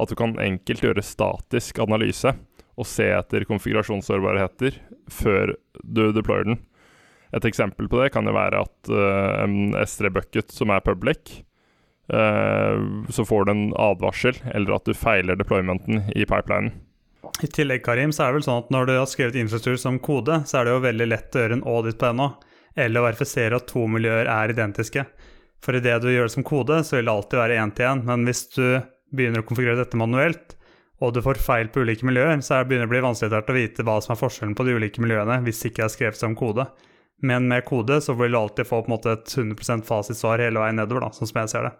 at 0.00 0.08
du 0.08 0.16
kan 0.16 0.32
enkelt 0.40 0.86
gjøre 0.86 1.04
statisk 1.04 1.82
analyse 1.84 2.32
og 2.80 2.88
se 2.88 3.10
etter 3.12 3.44
konfigurasjonssårbarheter 3.44 4.78
før 5.12 5.52
du 5.84 6.06
deployer 6.16 6.48
den. 6.48 6.60
Et 7.36 7.44
eksempel 7.44 7.90
på 7.90 8.00
det 8.00 8.08
kan 8.14 8.24
jo 8.24 8.32
være 8.32 8.64
at 8.64 8.88
uh, 8.88 9.44
en 9.44 9.76
S3-bucket 9.84 10.48
som 10.54 10.72
er 10.72 10.80
public, 10.86 11.42
Eh, 11.42 11.49
så 12.10 13.24
får 13.26 13.44
du 13.46 13.52
en 13.52 13.66
advarsel, 13.78 14.38
eller 14.50 14.76
at 14.76 14.88
du 14.88 14.94
feiler 14.96 15.38
deploymenten 15.38 16.08
i 16.14 16.26
pipelinen. 16.26 16.72
I 17.40 17.48
tillegg 17.48 17.84
Karim, 17.84 18.12
så 18.12 18.24
er 18.24 18.32
det 18.32 18.40
vel 18.40 18.46
sånn 18.48 18.62
at 18.64 18.70
når 18.74 18.88
du 18.88 18.94
har 18.96 19.08
skrevet 19.08 19.38
infrastruktur 19.38 19.78
som 19.80 19.98
kode, 20.02 20.42
så 20.48 20.60
er 20.60 20.66
det 20.66 20.74
jo 20.74 20.84
veldig 20.84 21.08
lett 21.08 21.36
å 21.36 21.44
gjøre 21.44 21.58
en 21.58 21.66
audit 21.72 21.98
på 22.00 22.12
NO, 22.16 22.30
eller 22.76 23.00
å 23.00 23.06
verifisere 23.06 23.56
at 23.56 23.68
to 23.70 23.86
miljøer 23.90 24.28
er 24.30 24.52
identiske. 24.52 25.04
For 25.64 25.76
idet 25.76 26.00
du 26.02 26.10
gjør 26.10 26.28
det 26.28 26.34
som 26.34 26.46
kode, 26.46 26.80
så 26.84 26.96
vil 26.96 27.08
det 27.08 27.14
alltid 27.14 27.42
være 27.42 27.58
én 27.62 27.74
til 27.76 27.88
én. 27.90 28.02
Men 28.08 28.24
hvis 28.28 28.46
du 28.56 28.64
begynner 29.14 29.42
å 29.42 29.48
konfigurere 29.48 29.82
dette 29.82 30.00
manuelt, 30.00 30.56
og 31.00 31.14
du 31.16 31.22
får 31.24 31.40
feil 31.40 31.70
på 31.72 31.84
ulike 31.84 32.04
miljøer, 32.08 32.40
så 32.44 32.60
begynner 32.64 32.84
det 32.86 32.90
å 32.90 32.94
bli 32.94 33.04
vanskelig 33.06 33.40
å 33.40 33.56
vite 33.56 33.84
hva 33.88 33.98
som 34.04 34.14
er 34.14 34.20
forskjellen 34.20 34.56
på 34.56 34.66
de 34.68 34.76
ulike 34.76 35.04
miljøene, 35.04 35.40
hvis 35.46 35.62
det 35.62 35.72
ikke 35.72 35.86
er 35.86 35.94
skrevet 35.94 36.20
som 36.20 36.36
kode. 36.36 36.66
Men 37.24 37.48
med 37.48 37.64
kode 37.68 38.00
så 38.04 38.16
vil 38.16 38.32
du 38.32 38.40
alltid 38.40 38.68
få 38.68 38.82
på 38.82 38.90
en 38.90 38.96
måte 38.96 39.14
et 39.16 39.32
100% 39.32 39.84
fasitsvar 39.88 40.44
hele 40.44 40.60
veien 40.60 40.80
nedover, 40.80 41.04
da, 41.04 41.12
sånn 41.16 41.28
som 41.28 41.40
jeg 41.42 41.52
ser 41.52 41.68
det. 41.68 41.72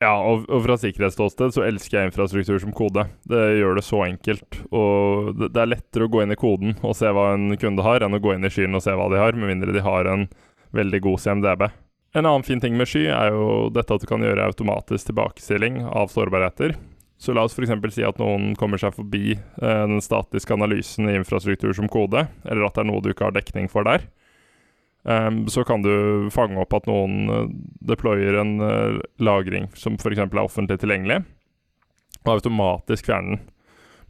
Ja, 0.00 0.14
og, 0.16 0.46
og 0.48 0.62
fra 0.64 0.78
sikkerhetsståsted 0.80 1.52
så 1.52 1.64
elsker 1.66 1.98
jeg 1.98 2.08
infrastruktur 2.08 2.56
som 2.62 2.72
kode. 2.72 3.04
Det 3.28 3.40
gjør 3.58 3.76
det 3.76 3.84
så 3.84 3.98
enkelt. 4.06 4.60
Og 4.72 5.34
det, 5.36 5.50
det, 5.52 5.60
er 5.60 5.72
lettere 5.74 6.06
å 6.06 6.12
gå 6.12 6.22
inn 6.24 6.32
i 6.32 6.38
koden 6.40 6.72
og 6.80 6.96
se 6.96 7.10
hva 7.12 7.34
en 7.34 7.52
kunde 7.60 7.84
har, 7.84 8.00
enn 8.06 8.16
å 8.16 8.22
gå 8.22 8.32
inn 8.32 8.48
i 8.48 8.52
skyen 8.52 8.78
og 8.78 8.84
se 8.86 8.94
hva 8.96 9.10
de 9.12 9.20
har, 9.20 9.36
med 9.36 9.52
mindre 9.52 9.74
de 9.76 9.84
har 9.84 10.08
en 10.08 10.24
veldig 10.76 11.02
god 11.04 11.20
CMDB. 11.20 11.66
En 12.16 12.26
annen 12.26 12.46
fin 12.46 12.62
ting 12.62 12.78
med 12.80 12.88
sky 12.88 13.04
er 13.12 13.34
jo 13.34 13.68
dette 13.74 13.94
at 13.94 14.02
du 14.02 14.08
kan 14.08 14.24
gjøre 14.24 14.48
automatisk 14.48 15.10
tilbakestilling 15.10 15.82
av 15.84 16.08
sårbarheter. 16.10 16.74
Så 17.20 17.36
la 17.36 17.44
oss 17.44 17.52
f.eks. 17.52 17.76
si 17.92 18.06
at 18.06 18.16
noen 18.18 18.54
kommer 18.56 18.80
seg 18.80 18.96
forbi 18.96 19.34
eh, 19.36 19.84
den 19.84 20.00
statiske 20.00 20.56
analysen 20.56 21.10
i 21.12 21.18
infrastruktur 21.18 21.76
som 21.76 21.92
kode, 21.92 22.24
eller 22.48 22.64
at 22.64 22.78
det 22.78 22.86
er 22.86 22.88
noe 22.88 23.04
du 23.04 23.12
ikke 23.12 23.28
har 23.28 23.36
dekning 23.36 23.68
for 23.68 23.84
der. 23.84 24.08
Um, 25.02 25.48
så 25.48 25.64
kan 25.64 25.82
du 25.82 26.28
fange 26.32 26.60
opp 26.60 26.74
at 26.76 26.88
noen 26.88 27.30
uh, 27.32 27.46
deployer 27.88 28.36
en 28.36 28.58
uh, 28.60 28.98
lagring 29.16 29.70
som 29.72 29.96
f.eks. 29.96 30.20
er 30.20 30.42
offentlig 30.42 30.76
tilgjengelig, 30.82 31.22
og 32.26 32.34
automatisk 32.34 33.08
fjerne 33.08 33.38
den. 33.38 33.46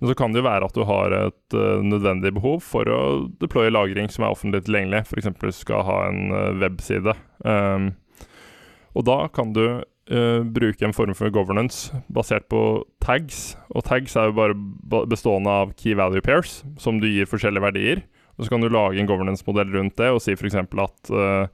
Men 0.00 0.08
så 0.08 0.16
kan 0.16 0.32
det 0.32 0.40
jo 0.40 0.48
være 0.48 0.66
at 0.66 0.74
du 0.74 0.82
har 0.88 1.14
et 1.14 1.54
uh, 1.54 1.84
nødvendig 1.84 2.32
behov 2.40 2.64
for 2.66 2.90
å 2.90 3.00
deploye 3.42 3.70
lagring 3.70 4.10
som 4.10 4.24
er 4.26 4.34
offentlig 4.34 4.64
tilgjengelig. 4.66 5.04
F.eks. 5.06 5.60
skal 5.60 5.86
ha 5.86 6.00
en 6.08 6.34
webside. 6.58 7.14
Um, 7.44 7.92
og 8.96 9.06
da 9.06 9.22
kan 9.30 9.54
du 9.54 9.64
bruke 10.10 10.82
en 10.82 10.90
form 10.96 11.12
for 11.14 11.30
governance 11.30 11.94
basert 12.10 12.48
på 12.50 12.80
tags. 12.98 13.52
Og 13.70 13.84
tags 13.86 14.16
er 14.18 14.26
jo 14.26 14.34
bare 14.40 15.04
bestående 15.06 15.52
av 15.54 15.70
key 15.78 15.94
value 15.94 16.24
pairs, 16.26 16.64
som 16.82 16.98
du 16.98 17.06
gir 17.06 17.30
forskjellige 17.30 17.62
verdier. 17.62 18.02
Og 18.40 18.46
så 18.46 18.54
kan 18.54 18.64
du 18.64 18.70
lage 18.72 18.96
en 18.96 19.08
governance-modell 19.08 19.68
rundt 19.76 19.98
det 20.00 20.08
og 20.14 20.22
si 20.24 20.32
f.eks. 20.32 20.56
at 20.56 21.10
uh, 21.12 21.44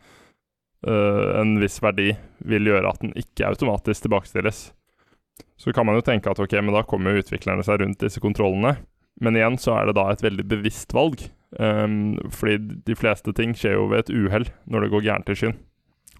uh, 0.86 1.24
en 1.40 1.56
viss 1.58 1.80
verdi 1.82 2.12
vil 2.46 2.70
gjøre 2.70 2.92
at 2.92 3.02
den 3.02 3.10
ikke 3.18 3.48
automatisk 3.48 4.06
tilbakestilles. 4.06 4.68
Så 5.58 5.74
kan 5.74 5.88
man 5.88 5.98
jo 5.98 6.04
tenke 6.06 6.30
at 6.30 6.38
ok, 6.38 6.54
men 6.62 6.76
da 6.76 6.84
kommer 6.86 7.18
utviklerne 7.18 7.64
seg 7.66 7.82
rundt 7.82 8.04
disse 8.04 8.22
kontrollene. 8.22 8.76
Men 9.18 9.38
igjen 9.38 9.58
så 9.58 9.74
er 9.74 9.88
det 9.88 9.96
da 9.98 10.06
et 10.12 10.22
veldig 10.22 10.44
bevisst 10.46 10.94
valg. 10.94 11.24
Um, 11.58 12.20
fordi 12.30 12.78
de 12.86 12.96
fleste 12.98 13.34
ting 13.34 13.54
skjer 13.56 13.74
jo 13.78 13.88
ved 13.90 14.04
et 14.04 14.14
uhell 14.14 14.46
når 14.70 14.86
det 14.86 14.92
går 14.92 15.04
gærent 15.08 15.32
i 15.32 15.38
skyen. 15.40 15.58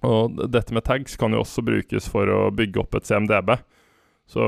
Og 0.07 0.35
dette 0.51 0.75
med 0.75 0.87
tags 0.87 1.15
kan 1.21 1.35
jo 1.35 1.45
også 1.45 1.65
brukes 1.67 2.11
for 2.11 2.27
å 2.33 2.51
bygge 2.55 2.83
opp 2.83 2.99
et 2.99 3.07
CMDB. 3.07 3.55
Så 4.27 4.43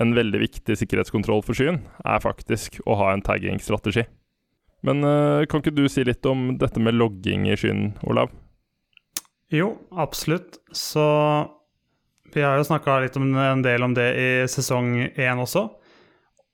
en 0.00 0.16
veldig 0.16 0.40
viktig 0.46 0.80
sikkerhetskontroll 0.80 1.44
for 1.44 1.58
skyen 1.58 1.82
er 2.08 2.24
faktisk 2.24 2.80
å 2.88 2.96
ha 3.02 3.12
en 3.12 3.24
tagging-strategi. 3.24 4.06
Men 4.86 5.04
uh, 5.06 5.44
kan 5.46 5.62
ikke 5.62 5.74
du 5.74 5.84
si 5.90 6.04
litt 6.06 6.26
om 6.26 6.56
dette 6.58 6.82
med 6.82 6.96
logging 6.98 7.46
i 7.50 7.58
skyen, 7.58 7.92
Olav? 8.08 8.32
Jo, 9.52 9.74
absolutt. 9.94 10.58
Så 10.74 11.04
vi 12.32 12.42
har 12.42 12.56
jo 12.58 12.66
snakka 12.66 12.98
litt 13.04 13.18
om 13.20 13.30
en 13.36 13.62
del 13.62 13.84
om 13.84 13.94
det 13.94 14.08
i 14.18 14.28
sesong 14.50 14.96
én 15.12 15.42
også. 15.42 15.68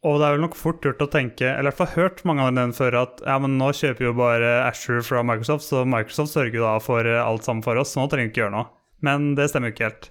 Og 0.06 0.20
det 0.20 0.26
er 0.26 0.37
vel 0.37 0.44
nok 0.44 0.54
fort 0.58 0.85
gjort 0.85 1.00
å 1.02 1.11
tenke, 1.11 1.47
eller 1.47 1.68
i 1.68 1.70
hvert 1.73 1.80
fall 1.80 1.97
hørt 1.97 2.20
mange 2.28 2.44
av 2.44 2.52
dem 2.54 2.70
før, 2.75 3.00
at 3.00 3.23
ja, 3.26 3.35
men 3.42 3.56
nå 3.58 3.73
kjøper 3.75 4.06
jo 4.06 4.12
bare 4.18 4.52
Asher 4.62 5.00
fra 5.02 5.25
Microsoft, 5.26 5.66
så 5.66 5.82
Microsoft 5.88 6.37
sørger 6.37 6.62
da 6.62 6.76
for 6.82 7.08
alt 7.18 7.47
sammen 7.47 7.64
for 7.66 7.80
oss, 7.80 7.94
så 7.94 8.04
nå 8.04 8.11
trenger 8.11 8.28
vi 8.28 8.32
ikke 8.35 8.44
gjøre 8.44 8.54
noe. 8.54 8.68
Men 9.02 9.32
det 9.38 9.49
stemmer 9.50 9.73
jo 9.73 9.76
ikke 9.76 9.88
helt. 9.88 10.08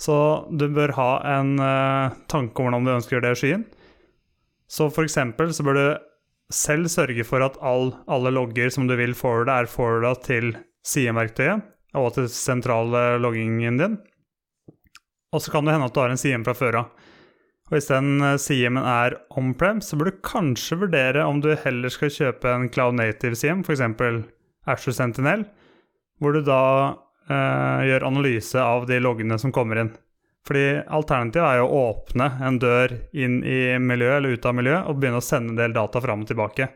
Så 0.00 0.16
du 0.52 0.66
bør 0.72 0.94
ha 0.96 1.10
en 1.36 1.54
uh, 1.60 2.16
tanke 2.32 2.60
om 2.60 2.68
hvordan 2.68 2.88
du 2.88 2.94
ønsker 2.96 3.14
å 3.14 3.18
gjøre 3.18 3.26
det 3.28 3.36
i 3.36 3.40
skyen. 3.42 3.66
Så 4.72 4.88
for 4.92 5.06
eksempel 5.06 5.52
så 5.54 5.64
bør 5.66 5.78
du 5.78 5.86
selv 6.52 6.90
sørge 6.92 7.24
for 7.26 7.44
at 7.44 7.56
all, 7.64 7.94
alle 8.10 8.32
logger 8.34 8.72
som 8.72 8.88
du 8.88 8.96
vil 8.98 9.14
forwarde, 9.16 9.52
er 9.52 9.70
forwarda 9.70 10.14
til 10.24 10.52
sideverktøyet 10.84 11.64
og 11.94 12.12
til 12.16 12.28
sentrale 12.32 13.16
loggingen 13.22 13.78
din. 13.80 13.96
Og 15.34 15.42
så 15.42 15.50
kan 15.50 15.66
det 15.66 15.74
hende 15.74 15.88
at 15.88 15.94
du 15.94 16.02
har 16.02 16.12
en 16.12 16.20
CM 16.20 16.44
fra 16.46 16.54
før 16.56 16.80
av. 16.82 17.10
Og 17.64 17.76
Hvis 17.78 17.88
den 17.88 18.20
eh, 18.20 18.36
CM-en 18.36 18.84
er 18.84 19.16
on-prem, 19.38 19.80
så 19.80 19.96
bør 19.96 20.10
du 20.10 20.22
kanskje 20.26 20.78
vurdere 20.82 21.24
om 21.24 21.40
du 21.40 21.54
heller 21.56 21.92
skal 21.92 22.12
kjøpe 22.12 22.50
en 22.52 22.68
Cloud 22.68 22.98
Native 22.98 23.38
CM, 23.40 23.64
f.eks. 23.64 23.82
Ashore 24.68 24.96
Sentinel, 24.96 25.46
hvor 26.20 26.36
du 26.36 26.42
da 26.44 26.60
eh, 27.28 27.88
gjør 27.88 28.06
analyse 28.10 28.60
av 28.60 28.86
de 28.90 29.00
loggene 29.00 29.38
som 29.40 29.52
kommer 29.54 29.80
inn. 29.80 29.94
Fordi 30.44 30.64
alternativet 30.92 31.46
er 31.46 31.62
jo 31.62 31.68
å 31.70 31.84
åpne 31.90 32.26
en 32.44 32.58
dør 32.60 32.92
inn 33.16 33.38
i 33.48 33.78
miljøet 33.80 34.18
eller 34.18 34.36
ut 34.36 34.48
av 34.50 34.58
miljøet 34.58 34.90
og 34.90 34.98
begynne 35.00 35.22
å 35.22 35.24
sende 35.24 35.54
en 35.54 35.62
del 35.62 35.76
data 35.76 36.02
fram 36.04 36.26
og 36.26 36.28
tilbake. 36.28 36.68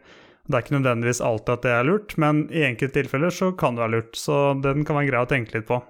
Det 0.49 0.57
er 0.57 0.65
ikke 0.65 0.79
nødvendigvis 0.79 1.21
alltid 1.21 1.53
at 1.53 1.65
det 1.67 1.73
er 1.77 1.85
lurt, 1.85 2.15
men 2.17 2.47
i 2.49 2.65
enkelte 2.65 3.03
tilfeller 3.03 3.35
så 3.35 3.51
kan 3.53 3.77
det 3.77 3.85
være 3.85 3.95
lurt. 3.99 4.17
Så 4.17 4.39
den 4.65 4.87
kan 4.89 4.97
være 4.97 5.11
grei 5.11 5.21
å 5.27 5.29
tenke 5.29 5.59
litt 5.59 5.69
på. 5.69 5.83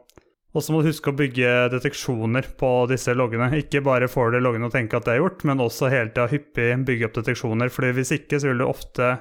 Og 0.56 0.64
så 0.64 0.74
må 0.74 0.80
du 0.82 0.88
huske 0.88 1.12
å 1.12 1.14
bygge 1.14 1.52
deteksjoner 1.76 2.48
på 2.58 2.72
disse 2.90 3.14
loggene. 3.14 3.52
Ikke 3.60 3.84
bare 3.86 4.08
får 4.10 4.34
du 4.34 4.40
loggene 4.42 4.66
og 4.66 4.74
tenke 4.74 4.98
at 4.98 5.06
det 5.06 5.14
er 5.14 5.22
gjort, 5.22 5.44
men 5.46 5.62
også 5.62 5.92
hele 5.92 6.10
tida 6.10 6.26
hyppig 6.32 6.72
bygge 6.88 7.06
opp 7.06 7.18
deteksjoner. 7.20 7.70
fordi 7.70 7.92
hvis 8.00 8.14
ikke 8.16 8.40
så 8.40 8.50
vil 8.50 8.64
du 8.64 8.66
ofte 8.66 9.12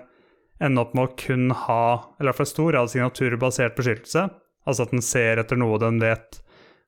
ende 0.64 0.82
opp 0.82 0.96
med 0.98 1.06
å 1.06 1.16
kun 1.20 1.52
ha, 1.54 1.84
eller 2.18 2.26
i 2.26 2.32
hvert 2.32 2.42
fall 2.42 2.50
stor 2.50 2.72
grad 2.72 2.90
signaturbasert 2.90 3.78
beskyttelse. 3.78 4.26
Altså 4.66 4.88
at 4.88 4.96
den 4.96 5.06
ser 5.06 5.38
etter 5.38 5.60
noe 5.60 5.78
den 5.84 6.02
vet 6.02 6.42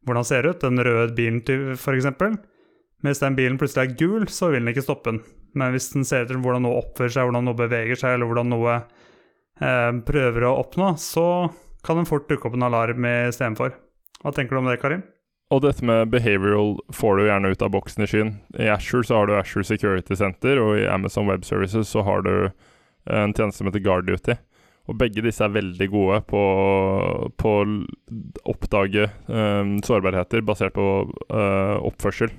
hvordan 0.07 0.27
ser 0.27 0.47
ut, 0.47 0.61
den 0.61 0.83
røde 0.85 1.13
bilen 1.17 1.41
f.eks. 1.75 2.07
Hvis 3.05 3.21
den 3.23 3.35
bilen 3.37 3.59
plutselig 3.59 3.85
er 3.85 3.99
gul, 3.99 4.27
så 4.31 4.49
vil 4.51 4.63
den 4.63 4.73
ikke 4.73 4.83
stoppe 4.83 5.13
den. 5.13 5.21
Men 5.57 5.73
hvis 5.73 5.89
den 5.93 6.05
ser 6.07 6.25
etter 6.25 6.39
hvordan 6.39 6.65
noe 6.65 6.81
oppfører 6.81 7.13
seg, 7.15 7.29
hvordan 7.29 7.47
noe 7.47 7.57
beveger 7.57 7.99
seg, 7.99 8.15
eller 8.15 8.29
hvordan 8.29 8.51
noe 8.51 8.73
eh, 8.79 9.91
prøver 10.07 10.47
å 10.47 10.57
oppnå, 10.63 10.91
så 10.99 11.27
kan 11.85 11.99
den 11.99 12.09
fort 12.09 12.27
dukke 12.29 12.49
opp 12.49 12.57
en 12.57 12.67
alarm 12.67 13.07
istedenfor. 13.07 13.77
Hva 14.19 14.35
tenker 14.35 14.55
du 14.57 14.61
om 14.61 14.69
det, 14.69 14.81
Karim? 14.81 15.05
Og 15.49 15.63
dette 15.63 15.85
med 15.85 16.11
behavioral 16.13 16.75
får 16.93 17.17
du 17.17 17.23
gjerne 17.25 17.53
ut 17.53 17.63
av 17.65 17.71
boksen 17.73 18.05
i 18.05 18.09
skyen. 18.09 18.33
I 18.59 18.67
Asher 18.69 19.05
så 19.05 19.21
har 19.21 19.29
du 19.29 19.37
Asher 19.37 19.65
Security 19.65 20.17
Center, 20.19 20.59
og 20.61 20.77
i 20.77 20.85
Amazon 20.85 21.29
Web 21.29 21.47
Services 21.47 21.89
så 21.89 22.03
har 22.05 22.21
du 22.27 22.33
en 23.09 23.33
tjeneste 23.33 23.63
som 23.63 23.69
heter 23.71 23.81
Guard 23.81 24.05
Duty. 24.05 24.35
Og 24.89 24.97
begge 24.97 25.21
disse 25.21 25.45
er 25.45 25.53
veldig 25.53 25.87
gode 25.93 26.19
på, 26.29 26.39
å 27.29 27.55
oppdage 28.49 29.05
um, 29.29 29.77
sårbarheter 29.85 30.41
basert 30.45 30.73
på 30.73 30.85
uh, 31.05 31.75
oppførsel. 31.85 32.33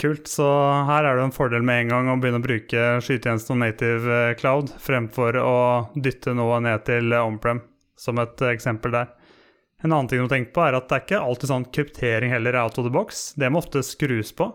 Kult. 0.00 0.30
Så 0.30 0.46
her 0.88 1.04
er 1.04 1.18
det 1.18 1.26
en 1.26 1.34
fordel 1.34 1.64
med 1.66 1.82
en 1.82 1.90
gang 1.92 2.08
å 2.08 2.16
begynne 2.20 2.40
å 2.40 2.44
bruke 2.44 2.84
skytjenesten 3.04 3.58
og 3.58 3.60
native 3.60 4.14
eh, 4.30 4.36
cloud 4.38 4.70
fremfor 4.80 5.36
å 5.42 5.56
dytte 5.92 6.32
noe 6.32 6.56
ned 6.64 6.86
til 6.86 7.12
on-prem, 7.18 7.60
som 8.00 8.20
et 8.22 8.40
eksempel 8.48 8.94
der. 8.96 9.10
En 9.84 9.92
annen 9.92 10.08
ting 10.08 10.22
å 10.24 10.30
tenke 10.30 10.54
på 10.56 10.64
er 10.64 10.78
at 10.78 10.88
det 10.88 10.96
er 10.96 11.04
ikke 11.04 11.20
alltid 11.20 11.52
sånn 11.52 11.68
kryptering 11.72 12.32
heller 12.32 12.56
er 12.56 12.64
out 12.64 12.80
of 12.80 12.86
the 12.88 12.92
box. 12.92 13.30
Det 13.36 13.48
må 13.52 13.60
ofte 13.60 13.84
skrus 13.84 14.32
på. 14.36 14.48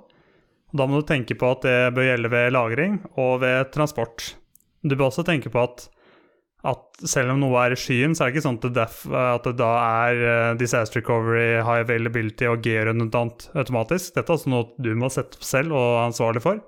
Da 0.75 0.85
må 0.89 0.99
du 0.99 1.07
tenke 1.07 1.37
på 1.37 1.49
at 1.53 1.65
det 1.65 1.93
bør 1.95 2.09
gjelde 2.09 2.31
ved 2.33 2.53
lagring 2.53 2.97
og 3.13 3.39
ved 3.45 3.69
transport. 3.73 4.33
Du 4.81 4.95
bør 4.95 5.11
også 5.11 5.25
tenke 5.25 5.53
på 5.53 5.61
at 5.61 5.87
at 6.65 7.05
selv 7.05 7.35
om 7.35 7.41
noe 7.43 7.61
er 7.61 7.75
i 7.75 7.79
skyen, 7.79 8.15
så 8.17 8.25
er 8.25 8.31
det 8.31 8.35
ikke 8.35 8.45
sånn 8.47 8.57
at 8.57 8.67
det, 8.73 8.85
at 9.21 9.47
det 9.47 9.55
da 9.59 9.71
er 9.79 10.21
uh, 10.23 10.53
disaster 10.57 11.01
recovery, 11.01 11.59
high 11.65 11.83
availability 11.83 12.47
og 12.49 12.63
G-redundant 12.65 13.49
automatisk. 13.53 14.15
Dette 14.15 14.31
er 14.31 14.37
altså 14.37 14.53
noe 14.53 14.71
du 14.81 14.93
må 14.97 15.11
sette 15.13 15.37
opp 15.37 15.45
selv 15.45 15.75
og 15.75 15.83
er 15.83 16.07
ansvarlig 16.07 16.41
for. 16.45 16.63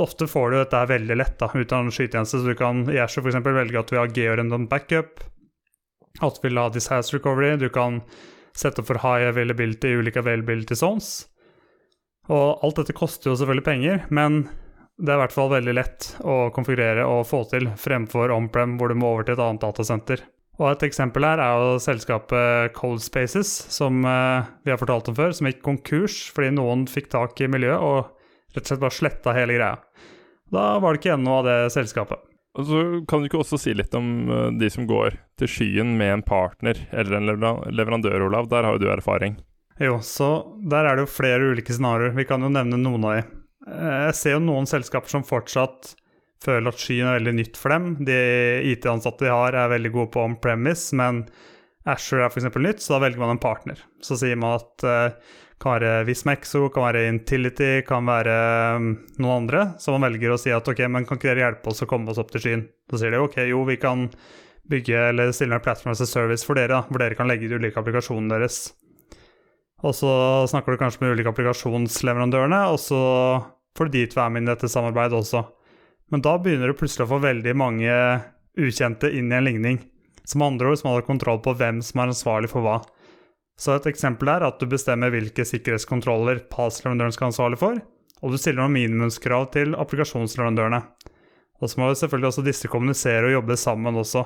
Ofte 0.00 0.28
får 0.30 0.52
du 0.52 0.56
dette 0.60 0.84
veldig 0.92 1.16
lett 1.18 1.36
da, 1.40 1.50
ut 1.50 1.74
av 1.74 1.82
en 1.84 1.92
skytjeneste, 1.92 2.40
så 2.40 2.46
du 2.46 2.56
kan 2.58 2.84
i 2.92 3.00
Asher 3.02 3.24
f.eks. 3.24 3.40
velge 3.42 3.80
at 3.80 3.90
du 3.90 3.96
vil 3.96 4.02
ha 4.04 4.12
G-redundant 4.18 4.70
backup, 4.70 5.24
at 6.20 6.38
du 6.38 6.46
vil 6.46 6.62
ha 6.62 6.68
disaster 6.72 7.18
recovery, 7.18 7.56
du 7.58 7.68
kan 7.74 8.00
sette 8.56 8.82
opp 8.82 8.88
for 8.90 9.02
high 9.02 9.28
availability 9.28 9.90
i 9.90 10.00
ulike 10.00 10.22
availability 10.22 10.78
zones. 10.78 11.26
Og 12.30 12.62
alt 12.62 12.78
dette 12.78 12.94
koster 12.94 13.32
jo 13.32 13.36
selvfølgelig 13.38 13.66
penger, 13.66 14.02
men 14.14 14.44
det 15.00 15.12
er 15.12 15.16
i 15.16 15.22
hvert 15.22 15.34
fall 15.34 15.50
veldig 15.52 15.74
lett 15.76 16.10
å 16.20 16.36
konfigurere 16.54 17.06
og 17.08 17.24
få 17.28 17.42
til, 17.50 17.70
fremfor 17.80 18.32
on-prem, 18.34 18.76
hvor 18.78 18.92
du 18.92 18.98
må 19.00 19.14
over 19.14 19.26
til 19.26 19.36
et 19.36 19.42
annet 19.42 19.64
datasenter. 19.64 20.22
Og 20.60 20.74
Et 20.74 20.82
eksempel 20.90 21.24
her 21.24 21.40
er 21.40 21.56
jo 21.56 21.76
selskapet 21.80 22.74
Cold 22.76 23.00
Spaces, 23.00 23.48
som 23.72 24.04
eh, 24.04 24.48
vi 24.66 24.72
har 24.72 24.80
fortalt 24.80 25.08
om 25.08 25.16
før, 25.16 25.32
som 25.32 25.48
gikk 25.48 25.62
konkurs 25.64 26.26
fordi 26.36 26.52
noen 26.52 26.84
fikk 26.90 27.08
tak 27.14 27.40
i 27.40 27.48
miljøet 27.48 27.80
og 27.80 28.10
rett 28.52 28.66
og 28.66 28.68
slett 28.68 28.82
bare 28.82 28.98
sletta 28.98 29.36
hele 29.36 29.56
greia. 29.56 29.78
Da 30.52 30.74
var 30.82 30.92
det 30.92 31.00
ikke 31.00 31.14
igjen 31.14 31.24
noe 31.24 31.40
av 31.40 31.48
det 31.48 31.58
selskapet. 31.72 32.26
Og 32.58 32.66
så 32.66 32.78
Kan 33.08 33.22
du 33.22 33.30
ikke 33.30 33.40
også 33.40 33.60
si 33.62 33.72
litt 33.72 33.94
om 33.96 34.28
eh, 34.28 34.46
de 34.60 34.68
som 34.68 34.88
går 34.90 35.16
til 35.40 35.48
skyen 35.48 35.96
med 35.96 36.18
en 36.18 36.26
partner 36.26 36.84
eller 36.92 37.16
en 37.22 37.72
leverandør, 37.72 38.28
Olav? 38.28 38.52
Der 38.52 38.68
har 38.68 38.76
jo 38.76 38.84
du 38.84 38.90
erfaring. 38.92 39.40
Jo, 39.80 39.96
så 40.04 40.58
der 40.68 40.84
er 40.84 40.98
det 40.98 41.06
jo 41.06 41.14
flere 41.14 41.54
ulike 41.54 41.72
scenarioer. 41.72 42.12
Vi 42.12 42.28
kan 42.28 42.42
jo 42.44 42.52
nevne 42.52 42.76
noen 42.76 43.06
av 43.08 43.14
de. 43.16 43.39
Eh, 43.70 43.98
jeg 44.08 44.18
ser 44.18 44.36
jo 44.36 44.44
noen 44.44 44.68
selskaper 44.68 45.12
som 45.12 45.26
fortsatt 45.26 45.94
føler 46.40 46.72
at 46.72 46.80
skyen 46.80 47.08
er 47.08 47.18
veldig 47.18 47.36
nytt 47.36 47.60
for 47.60 47.74
dem. 47.74 47.92
De 48.06 48.16
IT-ansatte 48.72 49.26
de 49.26 49.32
har, 49.32 49.56
er 49.56 49.74
veldig 49.74 49.92
gode 49.94 50.12
på 50.14 50.24
on-premise, 50.24 50.96
men 50.96 51.24
Asher 51.88 52.22
er 52.22 52.30
f.eks. 52.30 52.48
nytt, 52.56 52.82
så 52.84 52.96
da 52.96 53.04
velger 53.04 53.20
man 53.20 53.34
en 53.34 53.42
partner. 53.42 53.80
Så 54.04 54.18
sier 54.20 54.38
man 54.40 54.58
at 54.58 54.72
det 54.84 54.98
uh, 55.12 55.36
kan 55.60 55.74
være 55.76 56.06
Vismexo, 56.08 56.70
kan 56.72 56.86
være 56.86 57.06
Intility, 57.10 57.82
kan 57.84 58.06
være 58.08 58.36
um, 58.80 58.90
noen 59.20 59.42
andre. 59.42 59.64
Så 59.80 59.92
man 59.92 60.06
velger 60.08 60.32
å 60.32 60.38
si 60.40 60.52
at 60.56 60.68
ok, 60.72 60.86
men 60.88 61.04
kan 61.08 61.20
ikke 61.20 61.28
dere 61.34 61.44
hjelpe 61.44 61.72
oss 61.72 61.84
å 61.84 61.88
komme 61.88 62.08
oss 62.08 62.20
opp 62.20 62.32
til 62.32 62.44
skyen? 62.44 62.62
Så 62.88 63.02
sier 63.02 63.12
de 63.12 63.20
ok, 63.20 63.36
jo, 63.50 63.60
vi 63.68 63.76
kan 63.80 64.06
bygge 64.70 65.08
eller 65.10 65.34
stille 65.36 65.58
en 65.58 65.64
platform 65.64 65.92
as 65.92 66.00
a 66.00 66.08
service 66.08 66.46
for 66.46 66.56
dere, 66.56 66.72
da, 66.72 66.86
hvor 66.88 67.02
dere 67.02 67.18
kan 67.18 67.28
legge 67.28 67.50
ut 67.50 67.58
ulike 67.60 67.80
applikasjonene 67.80 68.32
deres. 68.32 68.70
Og 69.84 69.96
så 69.96 70.12
snakker 70.48 70.72
du 70.72 70.80
kanskje 70.80 71.04
med 71.04 71.16
ulike 71.16 71.32
applikasjonsleverandørene, 71.32 72.60
og 72.72 72.80
så 72.80 73.00
du 73.78 73.88
de 73.88 74.04
å 74.06 74.18
være 74.18 74.34
med 74.34 74.44
i 74.44 74.50
dette 74.50 74.68
samarbeidet 74.68 75.18
også. 75.18 75.44
Men 76.10 76.24
da 76.26 76.36
begynner 76.42 76.70
du 76.70 76.78
plutselig 76.78 77.06
å 77.06 77.12
få 77.14 77.20
veldig 77.22 77.54
mange 77.56 77.92
ukjente 78.58 79.10
inn 79.14 79.30
i 79.30 79.36
en 79.38 79.46
ligning. 79.46 79.78
Som 80.26 80.42
andre 80.42 80.72
ord 80.72 80.80
som 80.80 80.90
har 80.90 81.06
kontroll 81.06 81.40
på 81.42 81.54
hvem 81.58 81.80
som 81.84 82.02
er 82.02 82.12
ansvarlig 82.12 82.50
for 82.52 82.66
hva. 82.66 82.80
Så 83.60 83.74
et 83.74 83.88
eksempel 83.90 84.30
er 84.32 84.44
at 84.46 84.60
du 84.60 84.66
bestemmer 84.70 85.12
hvilke 85.12 85.44
sikkerhetskontroller 85.46 86.44
passleverandøren 86.52 87.14
skal 87.14 87.28
ha 87.28 87.32
ansvarlig 87.34 87.60
for, 87.60 87.80
og 88.20 88.32
du 88.32 88.40
stiller 88.40 88.62
noen 88.62 88.76
minimumskrav 88.76 89.50
til 89.54 89.74
applikasjonsleverandørene. 89.78 90.80
Og 91.60 91.68
så 91.68 91.80
må 91.80 91.90
jo 91.90 91.98
selvfølgelig 92.00 92.30
også 92.30 92.44
disse 92.46 92.70
kommunisere 92.72 93.28
og 93.28 93.34
jobbe 93.36 93.56
sammen 93.60 94.00
også. 94.00 94.24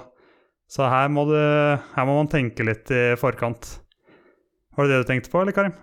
Så 0.71 0.87
her 0.88 1.11
må, 1.12 1.27
du, 1.29 1.35
her 1.37 2.07
må 2.07 2.14
man 2.16 2.31
tenke 2.31 2.66
litt 2.66 2.90
i 2.95 3.03
forkant. 3.21 3.75
Var 4.75 4.87
det 4.87 4.95
det 4.95 5.03
du 5.03 5.11
tenkte 5.11 5.33
på, 5.33 5.42
eller 5.42 5.55
Karim? 5.55 5.75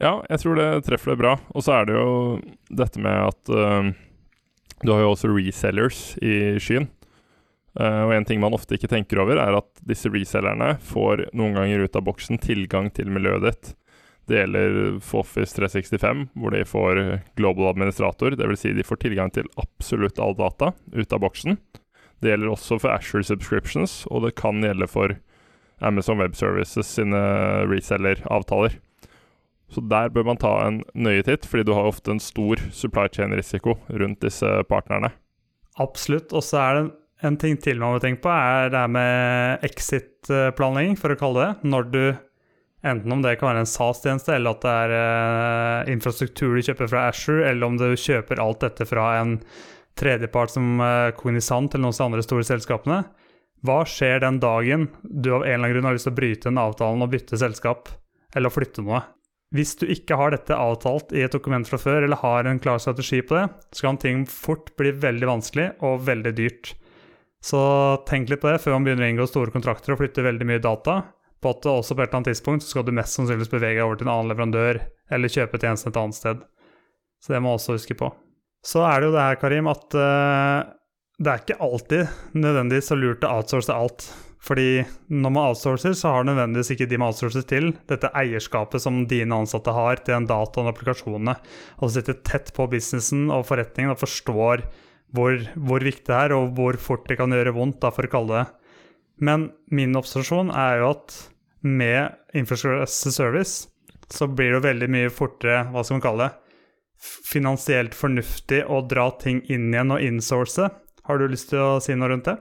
Ja, 0.00 0.14
jeg 0.30 0.40
tror 0.40 0.56
det 0.56 0.68
treffer 0.86 1.12
det 1.12 1.20
bra. 1.20 1.34
Og 1.52 1.64
så 1.64 1.76
er 1.76 1.90
det 1.90 1.98
jo 1.98 2.38
dette 2.72 3.02
med 3.04 3.18
at 3.20 3.52
uh, 3.52 3.90
du 4.80 4.94
har 4.94 5.04
jo 5.04 5.12
også 5.12 5.28
resellers 5.34 6.14
i 6.24 6.56
skyen. 6.62 6.88
Uh, 7.76 8.08
og 8.08 8.14
en 8.16 8.26
ting 8.26 8.40
man 8.42 8.56
ofte 8.56 8.78
ikke 8.78 8.90
tenker 8.90 9.20
over, 9.20 9.38
er 9.38 9.58
at 9.60 9.84
disse 9.86 10.10
resellerne 10.12 10.72
får 10.88 11.28
noen 11.36 11.58
ganger 11.58 11.84
ut 11.84 12.00
av 12.00 12.08
boksen 12.08 12.40
tilgang 12.40 12.88
til 12.96 13.12
miljøet 13.12 13.44
ditt. 13.44 13.74
Det 14.30 14.38
gjelder 14.38 14.98
for 15.04 15.24
Office 15.24 15.56
365, 15.58 16.26
hvor 16.38 16.54
de 16.54 16.64
får 16.64 17.00
global 17.36 17.72
administrator. 17.72 18.36
Dvs. 18.38 18.60
Si 18.62 18.72
de 18.76 18.86
får 18.86 19.02
tilgang 19.02 19.32
til 19.34 19.48
absolutt 19.60 20.20
all 20.22 20.36
data 20.38 20.72
ut 20.94 21.16
av 21.16 21.24
boksen. 21.24 21.58
Det 22.20 22.30
gjelder 22.30 22.52
også 22.52 22.78
for 22.78 22.94
Asher 22.94 23.24
subscriptions, 23.26 24.04
og 24.08 24.24
det 24.24 24.36
kan 24.38 24.62
gjelde 24.64 24.88
for 24.88 25.16
Amazon 25.80 26.20
Web 26.20 26.36
Services 26.38 26.88
sine 26.94 27.20
reseller-avtaler. 27.68 28.78
Så 29.70 29.82
der 29.86 30.10
bør 30.10 30.26
man 30.32 30.40
ta 30.40 30.52
en 30.66 30.80
nøye 30.98 31.22
titt, 31.26 31.46
fordi 31.46 31.68
du 31.68 31.74
har 31.76 31.86
ofte 31.86 32.14
en 32.14 32.22
stor 32.22 32.58
supply 32.74 33.06
chain-risiko 33.14 33.76
rundt 33.88 34.24
disse 34.24 34.48
partnerne. 34.70 35.12
Absolutt. 35.80 36.34
Og 36.34 36.42
så 36.44 36.58
er 36.62 36.78
det 36.78 36.86
en 37.28 37.36
ting 37.38 37.58
til 37.60 37.78
man 37.78 37.94
må 37.94 38.00
tenke 38.02 38.24
på, 38.24 38.32
er 38.32 38.72
det 38.72 38.80
her 38.80 38.90
med 38.90 39.68
exit-planlegging, 39.68 40.98
for 40.98 41.14
å 41.14 41.20
kalle 41.20 41.46
det. 41.46 41.70
Når 41.70 41.88
du 41.94 42.02
Enten 42.80 43.12
om 43.12 43.20
det 43.20 43.34
kan 43.36 43.50
være 43.50 43.60
en 43.60 43.68
SAS-tjeneste, 43.68 44.32
eller 44.38 44.56
at 44.56 44.62
det 44.64 44.70
er 44.72 44.92
uh, 45.84 45.90
infrastruktur 45.92 46.54
du 46.56 46.62
kjøper 46.64 46.88
fra 46.88 47.02
Asher, 47.10 47.42
eller 47.44 47.68
om 47.68 47.76
du 47.76 47.90
kjøper 47.92 48.40
alt 48.40 48.62
dette 48.64 48.86
fra 48.88 49.18
en 49.18 49.34
tredjepart 50.00 50.54
som 50.54 50.80
uh, 50.80 51.12
Cognizant 51.12 51.74
eller 51.74 51.84
noen 51.84 51.92
av 51.92 51.98
de 51.98 52.06
andre 52.06 52.24
store 52.24 52.46
selskapene. 52.48 53.02
Hva 53.68 53.82
skjer 53.84 54.22
den 54.24 54.40
dagen 54.40 54.88
du 55.02 55.28
av 55.34 55.44
en 55.44 55.50
eller 55.50 55.58
annen 55.58 55.74
grunn 55.74 55.90
har 55.90 55.98
lyst 55.98 56.08
til 56.08 56.14
å 56.14 56.20
bryte 56.22 56.48
den 56.48 56.62
avtalen 56.62 57.04
og 57.04 57.12
bytte 57.12 57.40
selskap, 57.42 57.92
eller 58.32 58.54
flytte 58.54 58.86
noe? 58.86 59.02
Hvis 59.50 59.72
du 59.80 59.88
ikke 59.90 60.14
har 60.14 60.30
dette 60.30 60.54
avtalt 60.54 61.10
i 61.10 61.24
et 61.26 61.32
dokument 61.34 61.66
fra 61.66 61.78
før, 61.80 62.04
eller 62.06 62.20
har 62.22 62.46
en 62.46 62.60
klar 62.62 62.78
strategi 62.78 63.18
på 63.26 63.34
det, 63.34 63.48
så 63.74 63.88
kan 63.88 63.98
ting 63.98 64.22
fort 64.30 64.70
bli 64.78 64.92
veldig 64.94 65.26
vanskelig 65.26 65.66
og 65.86 66.04
veldig 66.06 66.32
dyrt. 66.38 66.74
Så 67.42 67.60
tenk 68.06 68.30
litt 68.30 68.42
på 68.42 68.50
det 68.52 68.60
før 68.62 68.76
man 68.76 68.86
begynner 68.86 69.08
å 69.08 69.10
inngå 69.10 69.26
store 69.26 69.50
kontrakter 69.54 69.94
og 69.94 70.02
flytte 70.02 70.22
veldig 70.22 70.46
mye 70.46 70.62
data. 70.62 71.00
På 71.40 71.54
at 71.56 71.66
også 71.66 71.96
på 71.96 72.04
et 72.04 72.10
eller 72.10 72.20
annet 72.20 72.30
tidspunkt 72.34 72.62
så 72.62 72.74
skal 72.74 72.86
du 72.86 72.92
mest 72.94 73.16
sannsynligvis 73.16 73.50
bevege 73.50 73.78
deg 73.80 73.86
over 73.86 73.98
til 73.98 74.06
en 74.06 74.12
annen 74.12 74.30
leverandør, 74.30 74.82
eller 75.10 75.32
kjøpe 75.32 75.58
tjenesten 75.58 75.90
et 75.90 76.00
annet 76.02 76.18
sted. 76.20 76.42
Så 77.24 77.32
det 77.32 77.40
må 77.40 77.50
man 77.50 77.58
også 77.58 77.78
huske 77.78 77.96
på. 77.98 78.12
Så 78.62 78.84
er 78.84 79.00
det 79.00 79.08
jo 79.08 79.14
det 79.16 79.24
her, 79.24 79.38
Karim, 79.40 79.70
at 79.72 79.96
uh, 79.96 80.68
det 81.18 81.32
er 81.32 81.42
ikke 81.42 81.62
alltid 81.64 82.36
nødvendigvis 82.36 82.92
så 82.92 82.98
lurt 83.00 83.24
å 83.24 83.32
outsource 83.40 83.72
alt. 83.72 84.10
Fordi 84.40 84.82
når 85.12 85.32
man 85.34 85.50
outsourcer, 85.50 85.92
så 85.96 86.14
har 86.14 86.24
nødvendigvis 86.24 86.72
ikke 86.72 86.88
de 86.88 86.98
man 87.00 87.12
outsourcer 87.12 87.44
til, 87.48 87.74
dette 87.90 88.08
eierskapet 88.16 88.80
som 88.80 89.02
dine 89.08 89.36
ansatte 89.36 89.74
har 89.76 90.00
til 90.00 90.16
den 90.16 90.28
dataen 90.30 90.68
og 90.68 90.72
applikasjonene, 90.72 91.34
og 91.80 91.92
sitter 91.92 92.16
tett 92.24 92.52
på 92.56 92.68
businessen 92.72 93.28
og 93.34 93.44
forretningen 93.50 93.92
og 93.92 94.00
forstår 94.00 94.64
hvor, 95.12 95.44
hvor, 95.58 95.84
viktig 95.84 96.06
det 96.08 96.16
er, 96.16 96.36
og 96.36 96.54
hvor 96.56 96.78
fort 96.80 97.04
det 97.10 97.18
kan 97.20 97.34
gjøre 97.34 97.52
vondt, 97.56 97.80
da, 97.82 97.90
for 97.92 98.06
å 98.06 98.12
kalle 98.12 98.38
det 98.38 98.46
Men 99.26 99.50
min 99.74 99.98
observasjon 99.98 100.52
er 100.54 100.80
jo 100.80 100.92
at 100.94 101.16
med 101.60 102.14
Infrastructure 102.32 102.86
Service 102.88 103.68
så 104.10 104.26
blir 104.26 104.56
det 104.56 104.64
veldig 104.64 104.88
mye 104.90 105.10
fortere, 105.12 105.66
hva 105.70 105.82
skal 105.84 105.98
man 105.98 106.06
kalle 106.06 106.28
det, 106.28 106.36
finansielt 107.00 107.94
fornuftig 107.96 108.62
å 108.68 108.80
dra 108.88 109.10
ting 109.20 109.42
inn 109.52 109.68
igjen 109.72 109.92
og 109.92 110.04
insource 110.04 110.70
har 111.10 111.18
du 111.18 111.28
lyst 111.28 111.50
til 111.50 111.60
å 111.62 111.80
si 111.82 111.96
noe 111.96 112.10
rundt 112.12 112.28
det? 112.28 112.36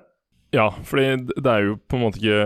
Ja, 0.55 0.71
fordi 0.83 1.09
det 1.29 1.49
er 1.49 1.65
jo 1.67 1.75
på 1.89 1.97
en 1.97 2.05
måte 2.07 2.21
ikke 2.21 2.37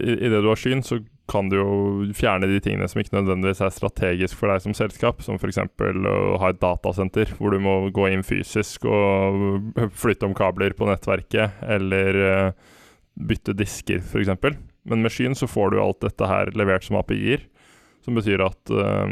I, 0.00 0.30
det 0.32 0.40
du 0.40 0.48
har 0.48 0.60
syn, 0.60 0.80
så 0.84 1.02
kan 1.30 1.48
du 1.48 1.56
jo 1.58 1.74
fjerne 2.16 2.48
de 2.50 2.58
tingene 2.60 2.88
som 2.90 3.00
ikke 3.00 3.14
nødvendigvis 3.14 3.62
er 3.64 3.72
strategisk 3.72 4.36
for 4.40 4.50
deg 4.50 4.64
som 4.64 4.74
selskap, 4.76 5.22
som 5.24 5.38
f.eks. 5.38 5.60
å 5.60 6.16
ha 6.42 6.50
et 6.50 6.60
datasenter 6.60 7.30
hvor 7.38 7.54
du 7.54 7.60
må 7.62 7.76
gå 7.94 8.08
inn 8.10 8.24
fysisk 8.26 8.84
og 8.88 9.70
flytte 9.96 10.28
om 10.28 10.36
kabler 10.36 10.74
på 10.76 10.88
nettverket, 10.88 11.62
eller 11.62 12.20
uh, 12.20 12.74
bytte 13.16 13.54
disker, 13.56 14.02
f.eks. 14.02 14.58
Men 14.88 15.04
med 15.04 15.14
syn 15.14 15.36
så 15.38 15.48
får 15.48 15.72
du 15.72 15.80
alt 15.80 16.02
dette 16.02 16.28
her 16.28 16.50
levert 16.58 16.84
som 16.88 16.98
API-er, 17.00 17.46
som 18.02 18.18
betyr 18.18 18.42
at 18.44 18.72
uh, 18.74 19.08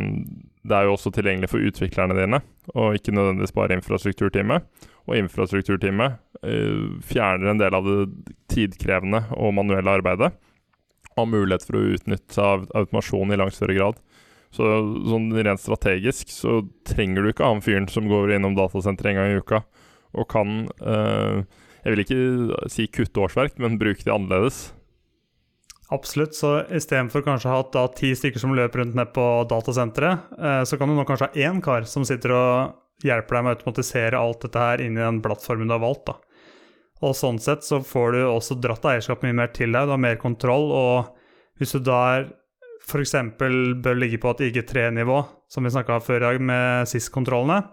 det 0.66 0.76
er 0.76 0.86
jo 0.86 0.94
også 0.96 1.12
tilgjengelig 1.14 1.50
for 1.52 1.64
utviklerne 1.64 2.16
dine, 2.18 2.42
og 2.74 2.98
ikke 2.98 3.14
nødvendigvis 3.16 3.56
bare 3.56 3.78
infrastrukturteamet. 3.78 4.66
Og 5.08 5.16
infrastrukturteamet 5.18 6.20
uh, 6.44 6.86
fjerner 7.06 7.54
en 7.54 7.62
del 7.62 7.76
av 7.76 7.88
det 7.88 7.98
tidkrevende 8.52 9.24
og 9.38 9.54
manuelle 9.56 9.98
arbeidet. 10.00 10.32
Og 11.14 11.24
har 11.24 11.32
mulighet 11.32 11.66
for 11.66 11.78
å 11.78 11.86
utnytte 11.96 12.48
automasjon 12.78 13.34
i 13.34 13.40
langt 13.40 13.56
større 13.56 13.76
grad. 13.78 14.00
Så 14.54 14.66
sånn 15.06 15.30
rent 15.36 15.62
strategisk 15.62 16.32
så 16.34 16.60
trenger 16.88 17.22
du 17.22 17.30
ikke 17.30 17.46
ha 17.46 17.52
han 17.54 17.62
fyren 17.62 17.86
som 17.90 18.08
går 18.10 18.34
innom 18.34 18.56
datasenteret 18.58 19.12
en 19.12 19.20
gang 19.20 19.34
i 19.34 19.38
uka 19.38 19.60
og 20.18 20.26
kan 20.30 20.64
uh, 20.82 21.42
Jeg 21.84 21.94
vil 21.94 22.02
ikke 22.02 22.68
si 22.68 22.88
kutte 22.92 23.22
årsverk, 23.24 23.54
men 23.62 23.78
bruke 23.80 24.04
de 24.04 24.12
annerledes. 24.12 24.74
Absolutt. 25.90 26.36
Så 26.38 26.52
istedenfor 26.70 27.24
kanskje 27.26 27.50
å 27.50 27.56
ha 27.56 27.62
da 27.74 27.86
ti 27.94 28.12
stykker 28.14 28.42
som 28.42 28.54
løper 28.54 28.84
rundt 28.84 28.98
ned 28.98 29.10
på 29.14 29.26
datasenteret, 29.50 30.32
eh, 30.38 30.62
så 30.64 30.78
kan 30.78 30.90
du 30.90 30.94
nå 30.94 31.04
kanskje 31.08 31.30
ha 31.30 31.46
én 31.48 31.60
kar 31.64 31.88
som 31.90 32.06
sitter 32.06 32.34
og 32.36 33.06
hjelper 33.06 33.36
deg 33.36 33.44
med 33.44 33.50
å 33.50 33.58
automatisere 33.58 34.18
alt 34.20 34.44
dette 34.44 34.66
her 34.66 34.82
inni 34.84 35.02
den 35.02 35.22
plattformen 35.24 35.70
du 35.70 35.74
har 35.74 35.82
valgt. 35.82 36.06
da. 36.12 36.18
Og 37.00 37.16
sånn 37.16 37.40
sett 37.40 37.64
så 37.64 37.80
får 37.80 38.12
du 38.12 38.20
også 38.26 38.58
dratt 38.60 38.84
eierskap 38.84 39.24
mye 39.24 39.36
mer 39.36 39.48
til 39.56 39.72
deg, 39.72 39.88
du 39.88 39.94
har 39.96 40.00
mer 40.00 40.20
kontroll. 40.20 40.68
Og 40.70 41.16
hvis 41.58 41.72
du 41.72 41.80
da 41.80 42.26
f.eks. 42.84 43.14
bør 43.38 43.96
ligge 43.96 44.20
på 44.20 44.34
et 44.34 44.44
IG3-nivå, 44.50 45.22
som 45.50 45.64
vi 45.64 45.72
snakka 45.72 46.00
før 46.04 46.20
i 46.20 46.26
dag 46.26 46.42
med 46.44 46.90
SIS-kontrollene, 46.90 47.64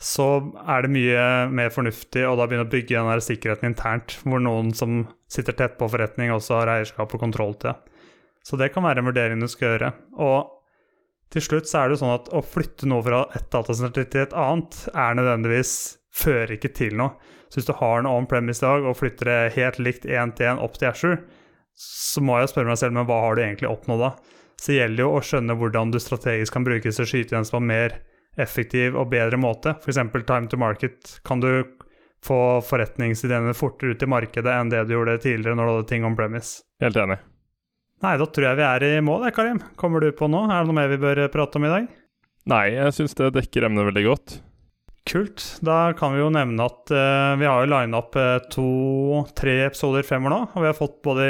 så 0.00 0.26
er 0.64 0.86
det 0.86 0.92
mye 0.94 1.24
mer 1.52 1.72
fornuftig 1.74 2.22
å 2.24 2.32
da 2.38 2.46
begynne 2.48 2.64
å 2.64 2.72
bygge 2.72 2.96
den 2.96 3.10
der 3.10 3.20
sikkerheten 3.24 3.68
internt, 3.68 4.16
hvor 4.24 4.40
noen 4.40 4.72
som 4.76 5.02
sitter 5.30 5.56
tett 5.56 5.76
på 5.76 5.90
forretning, 5.92 6.32
også 6.32 6.56
har 6.62 6.72
eierskap 6.72 7.12
og 7.12 7.20
kontroll 7.20 7.52
til 7.60 7.74
det. 7.74 7.98
Så 8.48 8.56
det 8.56 8.70
kan 8.72 8.86
være 8.86 9.02
en 9.02 9.10
vurdering 9.10 9.42
du 9.42 9.48
skal 9.50 9.74
gjøre. 9.74 9.90
Og 10.16 10.48
til 11.30 11.44
slutt 11.44 11.68
så 11.68 11.82
er 11.82 11.90
det 11.90 11.98
jo 11.98 12.02
sånn 12.06 12.14
at 12.16 12.30
å 12.32 12.40
flytte 12.40 12.88
noe 12.88 13.04
fra 13.04 13.20
et 13.36 13.50
datasenter 13.52 14.08
til 14.08 14.24
et 14.24 14.32
annet 14.32 14.80
er 14.94 15.18
nødvendigvis 15.20 15.74
fører 16.16 16.56
ikke 16.56 16.72
til 16.74 16.96
noe. 16.98 17.12
Så 17.50 17.60
hvis 17.60 17.68
du 17.68 17.76
har 17.76 18.00
en 18.00 18.08
on-premise 18.08 18.64
dag 18.64 18.86
og 18.86 18.96
flytter 18.98 19.28
det 19.28 19.54
helt 19.58 19.78
likt 19.82 20.08
én 20.08 20.32
til 20.38 20.48
én 20.54 20.62
opp 20.62 20.80
til 20.80 20.90
Asher, 20.90 21.20
så 21.76 22.22
må 22.24 22.38
jeg 22.40 22.50
spørre 22.52 22.72
meg 22.72 22.80
selv 22.80 22.96
men 22.96 23.06
hva 23.08 23.20
har 23.26 23.36
du 23.36 23.44
egentlig 23.44 23.70
oppnådd 23.70 24.04
da? 24.06 24.14
Så 24.60 24.72
det 24.72 24.80
gjelder 24.80 25.04
jo 25.04 25.12
å 25.16 25.24
skjønne 25.24 25.56
hvordan 25.60 25.92
du 25.92 26.00
strategisk 26.02 26.56
kan 26.56 26.66
brukes 26.66 26.98
til 27.00 27.08
skytjenester 27.08 27.56
på 27.56 27.62
en 27.62 27.70
mer 27.70 28.00
effektiv 28.38 28.98
og 28.98 29.10
bedre 29.12 29.38
måte. 29.40 29.74
F.eks. 29.80 30.00
time 30.26 30.46
to 30.50 30.58
market. 30.60 31.20
Kan 31.26 31.42
du 31.42 31.64
få 32.24 32.60
forretningsideene 32.64 33.56
fortere 33.56 33.94
ut 33.94 34.02
i 34.04 34.10
markedet 34.10 34.52
enn 34.52 34.72
det 34.72 34.84
du 34.86 34.94
gjorde 34.94 35.20
tidligere 35.24 35.56
når 35.56 35.66
du 35.66 35.74
hadde 35.74 35.90
ting 35.92 36.06
on 36.06 36.18
premise? 36.18 36.60
Helt 36.82 36.98
enig. 37.00 37.18
Nei, 38.00 38.14
da 38.16 38.26
tror 38.28 38.46
jeg 38.48 38.60
vi 38.60 38.64
er 38.64 38.86
i 38.86 38.92
mål, 39.04 39.26
Karim. 39.36 39.58
Kommer 39.80 40.00
du 40.00 40.08
på 40.16 40.28
nå? 40.30 40.46
Er 40.48 40.62
det 40.62 40.70
noe 40.70 40.78
mer 40.78 40.92
vi 40.92 41.00
bør 41.00 41.26
prate 41.32 41.60
om 41.60 41.66
i 41.68 41.72
dag? 41.72 41.90
Nei, 42.48 42.66
jeg 42.72 42.94
syns 42.96 43.16
det 43.18 43.34
dekker 43.36 43.66
emnet 43.68 43.90
veldig 43.90 44.06
godt. 44.06 44.38
Kult. 45.08 45.44
Da 45.64 45.92
kan 45.96 46.14
vi 46.14 46.20
jo 46.20 46.30
nevne 46.32 46.64
at 46.68 46.92
uh, 46.92 47.36
vi 47.40 47.48
har 47.48 47.64
jo 47.64 47.70
lina 47.72 48.00
opp 48.00 48.16
uh, 48.16 48.38
to-tre 48.52 49.56
episoder 49.66 50.04
fremover 50.06 50.32
nå. 50.32 50.40
Og 50.54 50.64
vi 50.64 50.68
har 50.70 50.76
fått 50.76 51.00
både 51.04 51.28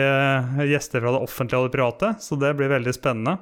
gjester 0.68 1.02
fra 1.02 1.14
det 1.14 1.22
offentlige 1.26 1.60
og 1.60 1.68
det 1.68 1.76
private, 1.78 2.12
så 2.22 2.38
det 2.38 2.54
blir 2.58 2.70
veldig 2.70 2.94
spennende. 2.94 3.38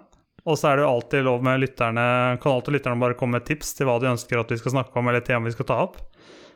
Og 0.48 0.56
så 0.56 0.70
er 0.70 0.78
det 0.78 0.86
jo 0.86 0.92
alltid 0.94 1.26
lov 1.26 1.42
med 1.44 1.60
lytterne 1.60 2.04
Kan 2.40 2.54
alltid 2.54 2.78
lytterne 2.78 3.02
bare 3.02 3.16
komme 3.18 3.36
med 3.36 3.44
tips 3.48 3.74
til 3.76 3.88
hva 3.88 3.98
de 4.00 4.08
ønsker 4.08 4.40
at 4.40 4.52
vi 4.54 4.60
skal 4.60 4.78
snakke 4.78 4.96
om, 4.96 5.10
eller 5.10 5.24
tema 5.24 5.48
vi 5.48 5.56
skal 5.56 5.68
ta 5.68 5.80
opp. 5.84 5.98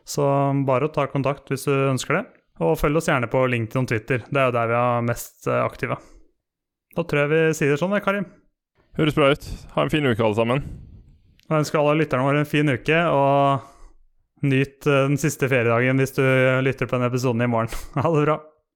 Så 0.09 0.25
bare 0.67 0.89
å 0.89 0.93
ta 0.95 1.07
kontakt 1.11 1.53
hvis 1.53 1.67
du 1.69 1.75
ønsker 1.91 2.19
det. 2.19 2.25
Og 2.63 2.79
følg 2.79 2.99
oss 3.01 3.09
gjerne 3.11 3.29
på 3.33 3.43
LinkedIn 3.53 3.85
og 3.85 3.91
Twitter. 3.91 4.25
Det 4.29 4.41
er 4.41 4.49
jo 4.49 4.55
der 4.57 4.71
vi 4.71 4.79
er 4.79 5.05
mest 5.07 5.49
aktive. 5.53 5.99
Da 6.97 7.05
tror 7.09 7.23
jeg 7.23 7.33
vi 7.33 7.43
sier 7.57 7.73
det 7.73 7.81
sånn, 7.81 7.97
Karim. 8.05 8.27
Høres 8.99 9.17
bra 9.17 9.31
ut. 9.33 9.47
Ha 9.77 9.85
en 9.85 9.93
fin 9.93 10.07
uke, 10.07 10.21
alle 10.21 10.37
sammen. 10.37 10.65
Jeg 11.47 11.65
ønsker 11.65 11.81
alle 11.81 12.03
lytterne 12.03 12.27
våre 12.27 12.43
en 12.43 12.49
fin 12.49 12.69
uke, 12.69 12.99
og 13.13 14.45
nyt 14.47 14.85
den 14.89 15.19
siste 15.21 15.49
feriedagen 15.49 16.01
hvis 16.01 16.17
du 16.19 16.25
lytter 16.65 16.89
på 16.89 16.99
denne 16.99 17.09
episoden 17.13 17.45
i 17.45 17.51
morgen. 17.51 17.73
Ha 17.97 18.09
det 18.13 18.25
bra. 18.27 18.39